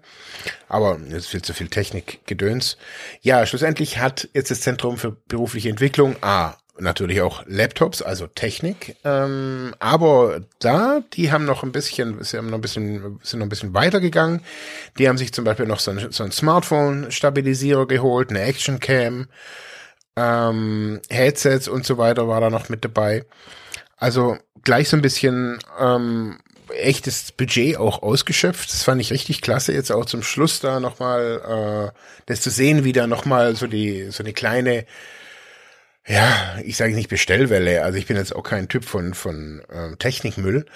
Aber 0.68 0.98
jetzt 1.08 1.28
viel 1.28 1.42
zu 1.42 1.54
viel 1.54 1.68
Technik-Gedöns. 1.68 2.76
Ja, 3.22 3.46
schlussendlich 3.46 3.98
hat 3.98 4.28
jetzt 4.34 4.50
das 4.50 4.60
Zentrum 4.60 4.98
für 4.98 5.12
berufliche 5.28 5.68
Entwicklung 5.68 6.16
A 6.22 6.56
natürlich 6.78 7.22
auch 7.22 7.42
Laptops, 7.46 8.02
also 8.02 8.26
Technik. 8.26 8.96
Ähm, 9.04 9.74
aber 9.78 10.42
da, 10.58 11.00
die 11.14 11.32
haben 11.32 11.44
noch 11.44 11.62
ein 11.62 11.72
bisschen, 11.72 12.22
sie 12.22 12.36
haben 12.36 12.50
noch 12.50 12.58
ein 12.58 12.62
bisschen, 12.62 13.18
sind 13.22 13.40
noch 13.40 13.46
ein 13.46 13.50
bisschen 13.50 13.74
weitergegangen. 13.74 14.42
Die 14.98 15.08
haben 15.08 15.18
sich 15.18 15.32
zum 15.32 15.44
Beispiel 15.44 15.66
noch 15.66 15.80
so 15.80 15.90
ein, 15.90 16.12
so 16.12 16.24
ein 16.24 16.32
Smartphone-Stabilisierer 16.32 17.86
geholt, 17.86 18.30
eine 18.30 18.42
Action-Cam, 18.42 19.28
ähm, 20.16 21.00
Headsets 21.08 21.68
und 21.68 21.86
so 21.86 21.98
weiter 21.98 22.28
war 22.28 22.40
da 22.40 22.50
noch 22.50 22.68
mit 22.68 22.84
dabei. 22.84 23.24
Also 23.96 24.36
gleich 24.62 24.88
so 24.88 24.96
ein 24.96 25.02
bisschen 25.02 25.58
ähm, 25.78 26.38
echtes 26.70 27.32
Budget 27.32 27.76
auch 27.76 28.02
ausgeschöpft. 28.02 28.72
Das 28.72 28.82
fand 28.82 29.00
ich 29.00 29.12
richtig 29.12 29.40
klasse, 29.40 29.72
jetzt 29.72 29.92
auch 29.92 30.04
zum 30.04 30.22
Schluss 30.22 30.60
da 30.60 30.80
nochmal, 30.80 31.92
äh, 31.94 31.98
das 32.26 32.40
zu 32.40 32.50
sehen, 32.50 32.84
wie 32.84 32.92
da 32.92 33.06
nochmal 33.06 33.56
so 33.56 33.66
die, 33.66 34.10
so 34.10 34.22
eine 34.22 34.32
kleine, 34.32 34.86
ja, 36.06 36.58
ich 36.64 36.76
sage 36.76 36.94
nicht 36.94 37.08
Bestellwelle, 37.08 37.82
also 37.82 37.98
ich 37.98 38.06
bin 38.06 38.16
jetzt 38.16 38.34
auch 38.34 38.42
kein 38.42 38.68
Typ 38.68 38.84
von, 38.84 39.14
von 39.14 39.62
äh, 39.68 39.96
Technikmüll, 39.96 40.66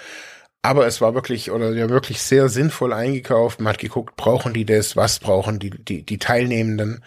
aber 0.61 0.85
es 0.87 1.01
war 1.01 1.13
wirklich, 1.15 1.51
oder 1.51 1.71
ja 1.71 1.89
wirklich 1.89 2.21
sehr 2.21 2.47
sinnvoll 2.49 2.93
eingekauft. 2.93 3.59
Man 3.59 3.73
hat 3.73 3.79
geguckt, 3.79 4.15
brauchen 4.15 4.53
die 4.53 4.65
das, 4.65 4.95
was 4.95 5.19
brauchen 5.19 5.59
die, 5.59 5.71
die, 5.71 6.03
die 6.05 6.19
Teilnehmenden. 6.19 7.03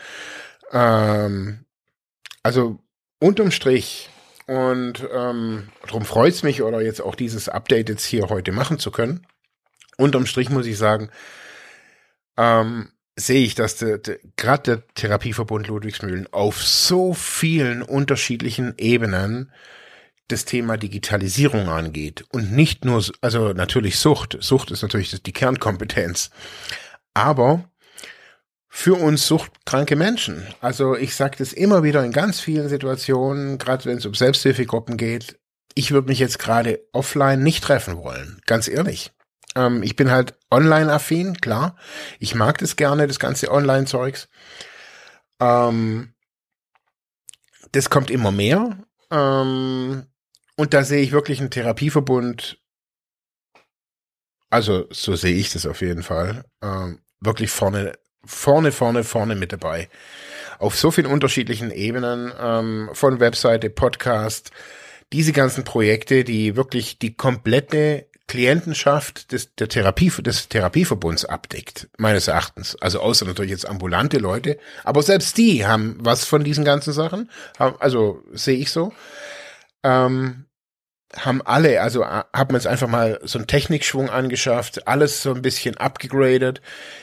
Ähm, 0.72 1.64
also 2.42 2.78
unterm 3.20 3.52
Strich 3.52 4.10
und 4.46 5.06
ähm, 5.12 5.68
darum 5.86 6.04
freut 6.04 6.34
es 6.34 6.42
mich, 6.42 6.62
oder 6.62 6.82
jetzt 6.82 7.00
auch 7.00 7.14
dieses 7.14 7.48
Update 7.48 7.88
jetzt 7.88 8.04
hier 8.04 8.28
heute 8.28 8.52
machen 8.52 8.78
zu 8.78 8.90
können. 8.90 9.26
Unterm 9.96 10.26
Strich 10.26 10.50
muss 10.50 10.66
ich 10.66 10.76
sagen, 10.76 11.10
ähm, 12.36 12.90
sehe 13.16 13.44
ich, 13.44 13.54
dass 13.54 13.78
gerade 14.36 14.62
der 14.62 14.86
Therapieverbund 14.94 15.68
Ludwigsmühlen 15.68 16.32
auf 16.32 16.62
so 16.62 17.14
vielen 17.14 17.82
unterschiedlichen 17.82 18.74
Ebenen 18.76 19.52
das 20.28 20.44
Thema 20.44 20.76
Digitalisierung 20.76 21.68
angeht. 21.68 22.24
Und 22.32 22.52
nicht 22.52 22.84
nur, 22.84 23.04
also 23.20 23.52
natürlich 23.52 23.98
Sucht. 23.98 24.38
Sucht 24.40 24.70
ist 24.70 24.82
natürlich 24.82 25.22
die 25.22 25.32
Kernkompetenz. 25.32 26.30
Aber 27.12 27.70
für 28.76 28.94
uns 28.94 29.28
suchtkranke 29.28 29.94
Menschen. 29.94 30.48
Also 30.60 30.96
ich 30.96 31.14
sage 31.14 31.36
das 31.38 31.52
immer 31.52 31.84
wieder 31.84 32.04
in 32.04 32.10
ganz 32.10 32.40
vielen 32.40 32.68
Situationen, 32.68 33.56
gerade 33.56 33.84
wenn 33.84 33.98
es 33.98 34.04
um 34.04 34.14
Selbsthilfegruppen 34.14 34.96
geht. 34.96 35.38
Ich 35.76 35.92
würde 35.92 36.08
mich 36.08 36.18
jetzt 36.18 36.40
gerade 36.40 36.84
offline 36.92 37.40
nicht 37.40 37.62
treffen 37.62 37.98
wollen, 37.98 38.42
ganz 38.46 38.66
ehrlich. 38.66 39.12
Ähm, 39.54 39.84
ich 39.84 39.94
bin 39.94 40.10
halt 40.10 40.34
online-affin, 40.50 41.36
klar. 41.36 41.76
Ich 42.18 42.34
mag 42.34 42.58
das 42.58 42.74
gerne, 42.74 43.06
das 43.06 43.20
ganze 43.20 43.52
Online-Zeugs. 43.52 44.28
Ähm, 45.38 46.12
das 47.70 47.90
kommt 47.90 48.10
immer 48.10 48.32
mehr. 48.32 48.76
Ähm, 49.12 50.04
und 50.56 50.74
da 50.74 50.82
sehe 50.82 51.00
ich 51.00 51.12
wirklich 51.12 51.38
einen 51.38 51.50
Therapieverbund. 51.50 52.58
Also 54.50 54.88
so 54.90 55.14
sehe 55.14 55.36
ich 55.36 55.52
das 55.52 55.64
auf 55.64 55.80
jeden 55.80 56.02
Fall. 56.02 56.44
Ähm, 56.60 56.98
wirklich 57.20 57.52
vorne 57.52 57.92
vorne, 58.26 58.72
vorne, 58.72 59.04
vorne 59.04 59.34
mit 59.34 59.52
dabei. 59.52 59.88
auf 60.58 60.76
so 60.76 60.90
vielen 60.90 61.08
unterschiedlichen 61.08 61.70
Ebenen, 61.70 62.32
ähm, 62.40 62.90
von 62.92 63.20
Webseite, 63.20 63.70
Podcast, 63.70 64.50
diese 65.12 65.32
ganzen 65.32 65.64
Projekte, 65.64 66.24
die 66.24 66.56
wirklich 66.56 66.98
die 66.98 67.14
komplette 67.14 68.06
Klientenschaft 68.26 69.32
des, 69.32 69.54
der 69.54 69.68
Therapie, 69.68 70.10
des 70.22 70.48
Therapieverbunds 70.48 71.26
abdeckt, 71.26 71.88
meines 71.98 72.26
Erachtens. 72.26 72.76
Also 72.80 73.00
außer 73.00 73.26
natürlich 73.26 73.50
jetzt 73.50 73.68
ambulante 73.68 74.18
Leute, 74.18 74.58
aber 74.82 75.02
selbst 75.02 75.36
die 75.36 75.66
haben 75.66 75.98
was 76.00 76.24
von 76.24 76.42
diesen 76.42 76.64
ganzen 76.64 76.92
Sachen. 76.92 77.30
Also 77.58 78.22
sehe 78.32 78.56
ich 78.56 78.70
so. 78.70 78.92
Ähm, 79.82 80.46
haben 81.16 81.42
alle, 81.42 81.80
also 81.80 82.02
äh, 82.02 82.22
haben 82.32 82.54
uns 82.54 82.66
einfach 82.66 82.88
mal 82.88 83.20
so 83.22 83.38
einen 83.38 83.46
Technikschwung 83.46 84.10
angeschafft, 84.10 84.86
alles 84.88 85.22
so 85.22 85.34
ein 85.34 85.42
bisschen 85.42 85.76
abgegradet. 85.76 86.60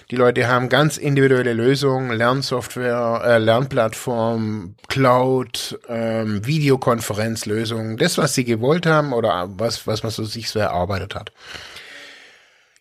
Die 0.10 0.16
Leute 0.16 0.48
haben 0.48 0.70
ganz 0.70 0.98
individuelle 0.98 1.54
Lösungen, 1.54 2.12
Lernsoftware, 2.12 3.22
äh, 3.24 3.38
Lernplattform, 3.38 4.76
Cloud, 4.88 5.80
ähm, 5.88 6.46
Videokonferenzlösungen, 6.46 7.98
das, 7.98 8.18
was 8.18 8.34
sie 8.34 8.44
gewollt 8.44 8.86
haben 8.86 9.14
oder 9.14 9.50
was, 9.58 9.88
was 9.88 10.04
man 10.04 10.12
so 10.12 10.24
sich 10.24 10.50
so 10.50 10.60
erarbeitet 10.60 11.16
hat. 11.16 11.32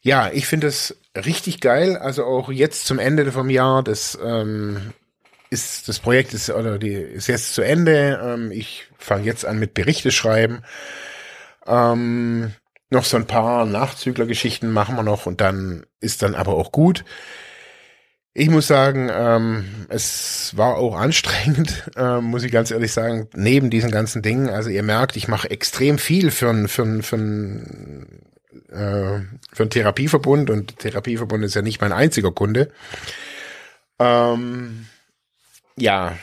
Ja, 0.02 0.30
ich 0.32 0.46
finde 0.46 0.68
es 0.68 0.96
richtig 1.14 1.60
geil. 1.60 1.96
Also 1.96 2.24
auch 2.24 2.50
jetzt 2.50 2.86
zum 2.86 2.98
Ende 2.98 3.30
vom 3.32 3.50
Jahr, 3.50 3.82
das 3.82 4.18
ähm, 4.24 4.92
ist 5.50 5.88
das 5.88 5.98
Projekt 5.98 6.32
ist 6.32 6.48
oder 6.50 6.78
die 6.78 6.94
ist 6.94 7.26
jetzt 7.26 7.54
zu 7.54 7.62
Ende. 7.62 8.18
Ähm, 8.22 8.50
ich 8.50 8.86
fange 8.98 9.24
jetzt 9.24 9.44
an 9.44 9.58
mit 9.58 9.74
Berichte 9.74 10.10
schreiben. 10.10 10.62
Ähm, 11.70 12.52
noch 12.90 13.04
so 13.04 13.16
ein 13.16 13.26
paar 13.26 13.64
Nachzüglergeschichten 13.64 14.72
machen 14.72 14.96
wir 14.96 15.04
noch 15.04 15.26
und 15.26 15.40
dann 15.40 15.86
ist 16.00 16.22
dann 16.22 16.34
aber 16.34 16.54
auch 16.54 16.72
gut. 16.72 17.04
Ich 18.32 18.48
muss 18.48 18.66
sagen, 18.66 19.10
ähm, 19.12 19.86
es 19.88 20.56
war 20.56 20.76
auch 20.76 20.96
anstrengend, 20.96 21.90
äh, 21.96 22.20
muss 22.20 22.42
ich 22.42 22.52
ganz 22.52 22.70
ehrlich 22.70 22.92
sagen, 22.92 23.28
neben 23.34 23.70
diesen 23.70 23.90
ganzen 23.90 24.22
Dingen. 24.22 24.48
Also 24.48 24.70
ihr 24.70 24.82
merkt, 24.82 25.16
ich 25.16 25.28
mache 25.28 25.50
extrem 25.50 25.98
viel 25.98 26.30
für 26.30 26.50
einen 26.50 26.68
für 26.68 27.02
für 27.02 27.16
äh, 27.16 29.20
für 29.52 29.62
einen 29.62 29.70
Therapieverbund 29.70 30.50
und 30.50 30.78
Therapieverbund 30.78 31.44
ist 31.44 31.54
ja 31.54 31.62
nicht 31.62 31.80
mein 31.80 31.92
einziger 31.92 32.32
Kunde. 32.32 32.70
Ähm, 33.98 34.86
ja, 35.76 36.16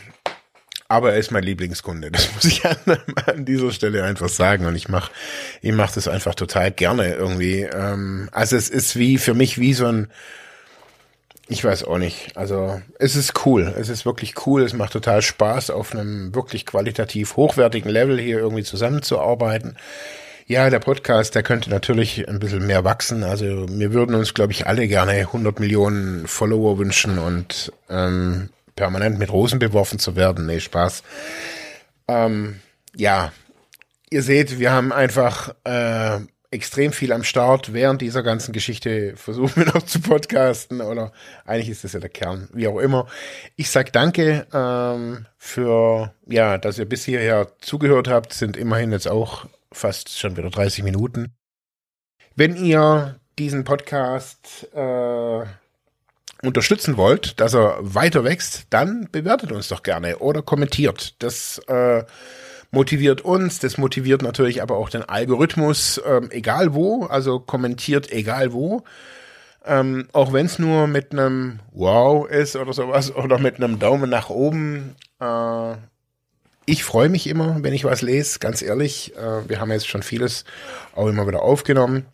aber 0.90 1.14
er 1.14 1.20
ist 1.20 1.32
mein 1.32 1.44
Lieblingskunde. 1.44 2.12
Das 2.12 2.34
muss 2.34 2.46
ich 2.46 2.66
an, 2.66 2.78
an 3.26 3.46
dieser 3.46 3.72
Stelle 3.72 4.04
einfach 4.04 4.30
sagen. 4.30 4.66
Und 4.66 4.76
ich 4.76 4.90
mache 4.90 5.12
ich 5.62 5.74
mach 5.74 5.92
das 5.92 6.08
einfach 6.08 6.36
total 6.36 6.72
gerne 6.72 7.14
irgendwie. 7.14 7.62
Ähm, 7.62 8.30
also 8.32 8.56
es 8.56 8.70
ist 8.70 8.96
wie 8.96 9.18
für 9.18 9.34
mich 9.34 9.60
wie 9.60 9.74
so 9.74 9.88
ein, 9.88 10.08
ich 11.50 11.64
weiß 11.64 11.84
auch 11.86 11.98
nicht. 11.98 12.36
Also 12.36 12.82
es 13.00 13.16
ist 13.16 13.46
cool. 13.46 13.74
Es 13.78 13.90
ist 13.90 14.06
wirklich 14.06 14.46
cool. 14.46 14.64
Es 14.64 14.74
macht 14.74 14.94
total 14.94 15.22
Spaß, 15.22 15.72
auf 15.72 15.94
einem 15.94 16.34
wirklich 16.34 16.66
qualitativ 16.66 17.36
hochwertigen 17.36 17.92
Level 17.92 18.20
hier 18.20 18.40
irgendwie 18.40 18.64
zusammenzuarbeiten. 18.64 19.78
Ja, 20.50 20.70
der 20.70 20.80
Podcast, 20.80 21.36
der 21.36 21.44
könnte 21.44 21.70
natürlich 21.70 22.30
ein 22.30 22.40
bisschen 22.40 22.66
mehr 22.66 22.86
wachsen. 22.86 23.26
Also 23.26 23.68
wir 23.68 23.92
würden 23.92 24.16
uns, 24.16 24.34
glaube 24.34 24.54
ich, 24.54 24.66
alle 24.66 24.88
gerne 24.88 25.12
100 25.12 25.60
Millionen 25.60 26.26
Follower 26.26 26.78
wünschen 26.78 27.20
und 27.20 27.74
ähm, 27.90 28.48
permanent 28.78 29.20
mit 29.20 29.30
Rosen 29.30 29.60
beworfen 29.60 30.00
zu 30.00 30.16
werden. 30.16 30.46
Nee, 30.46 30.62
Spaß. 30.62 31.04
Ähm, 32.08 32.62
ja, 32.96 33.34
ihr 34.10 34.24
seht, 34.24 34.60
wir 34.60 34.72
haben 34.72 34.94
einfach 34.94 35.54
äh, 35.66 36.20
extrem 36.52 36.94
viel 36.94 37.12
am 37.12 37.24
Start. 37.24 37.74
Während 37.74 38.02
dieser 38.02 38.24
ganzen 38.24 38.54
Geschichte 38.54 39.16
versuchen 39.18 39.58
wir 39.58 39.66
noch 39.74 39.84
zu 39.84 40.00
podcasten 40.00 40.80
oder 40.80 41.12
eigentlich 41.46 41.70
ist 41.70 41.84
das 41.84 41.94
ja 41.94 42.00
der 42.00 42.10
Kern, 42.10 42.48
wie 42.54 42.68
auch 42.68 42.80
immer. 42.80 43.08
Ich 43.58 43.70
sag 43.70 43.92
danke 43.92 44.48
ähm, 44.54 45.26
für, 45.38 46.14
ja, 46.26 46.58
dass 46.58 46.80
ihr 46.80 46.88
bis 46.88 47.04
hierher 47.04 47.52
zugehört 47.60 48.08
habt. 48.08 48.32
Sind 48.32 48.56
immerhin 48.56 48.92
jetzt 48.94 49.08
auch 49.08 49.46
fast 49.74 50.18
schon 50.18 50.38
wieder 50.38 50.50
30 50.50 50.84
Minuten. 50.84 51.34
Wenn 52.36 52.56
ihr 52.56 53.20
diesen 53.38 53.64
Podcast 53.64 54.68
äh, 54.74 55.46
unterstützen 56.44 56.98
wollt, 56.98 57.40
dass 57.40 57.54
er 57.54 57.78
weiter 57.82 58.24
wächst, 58.24 58.68
dann 58.70 59.08
bewertet 59.12 59.52
uns 59.52 59.68
doch 59.68 59.84
gerne 59.84 60.20
oder 60.20 60.42
kommentiert. 60.42 61.16
Das 61.20 61.60
äh, 61.68 62.04
motiviert 62.72 63.22
uns, 63.22 63.60
das 63.60 63.78
motiviert 63.78 64.22
natürlich 64.22 64.62
aber 64.62 64.78
auch 64.78 64.90
den 64.90 65.04
Algorithmus, 65.04 66.02
ähm, 66.06 66.30
egal 66.32 66.74
wo, 66.74 67.06
also 67.06 67.40
kommentiert 67.40 68.12
egal 68.12 68.54
wo. 68.54 68.84
Ähm, 69.66 70.08
auch 70.14 70.32
wenn 70.32 70.46
es 70.46 70.60
nur 70.60 70.88
mit 70.88 71.12
einem 71.12 71.60
Wow 71.74 72.30
ist 72.30 72.56
oder 72.56 72.72
sowas 72.74 73.14
oder 73.16 73.40
mit 73.40 73.58
einem 73.58 73.80
Daumen 73.80 74.10
nach 74.10 74.30
oben. 74.30 74.96
Äh, 75.20 75.74
ich 76.66 76.84
freue 76.84 77.10
mich 77.10 77.28
immer, 77.28 77.64
wenn 77.64 77.74
ich 77.74 77.86
was 77.86 78.02
lese, 78.02 78.40
ganz 78.40 78.62
ehrlich. 78.62 79.16
Äh, 79.16 79.50
wir 79.50 79.60
haben 79.60 79.72
jetzt 79.72 79.88
schon 79.88 80.04
vieles 80.04 80.46
auch 80.96 81.08
immer 81.08 81.28
wieder 81.28 81.42
aufgenommen. 81.42 82.06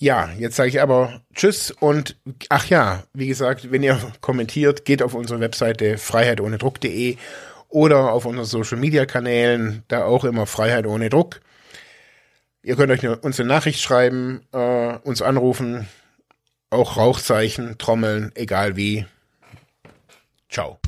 Ja, 0.00 0.30
jetzt 0.38 0.56
sage 0.56 0.70
ich 0.70 0.80
aber 0.80 1.20
Tschüss 1.34 1.72
und 1.72 2.16
ach 2.48 2.64
ja, 2.70 3.02
wie 3.12 3.26
gesagt, 3.26 3.70
wenn 3.70 3.82
ihr 3.82 4.00
kommentiert, 4.22 4.86
geht 4.86 5.02
auf 5.02 5.12
unsere 5.12 5.40
Webseite 5.40 5.98
freiheitohnedruck.de 5.98 7.18
oder 7.68 8.10
auf 8.10 8.24
unseren 8.24 8.46
Social 8.46 8.78
Media 8.78 9.04
Kanälen, 9.04 9.84
da 9.88 10.04
auch 10.06 10.24
immer 10.24 10.46
Freiheit 10.46 10.86
ohne 10.86 11.10
Druck. 11.10 11.40
Ihr 12.62 12.76
könnt 12.76 12.90
euch 12.90 13.06
uns 13.22 13.38
eine 13.38 13.48
Nachricht 13.50 13.82
schreiben, 13.82 14.40
äh, 14.52 14.96
uns 15.04 15.20
anrufen, 15.20 15.86
auch 16.70 16.96
Rauchzeichen, 16.96 17.76
Trommeln, 17.76 18.32
egal 18.34 18.76
wie. 18.76 19.04
Ciao. 20.48 20.79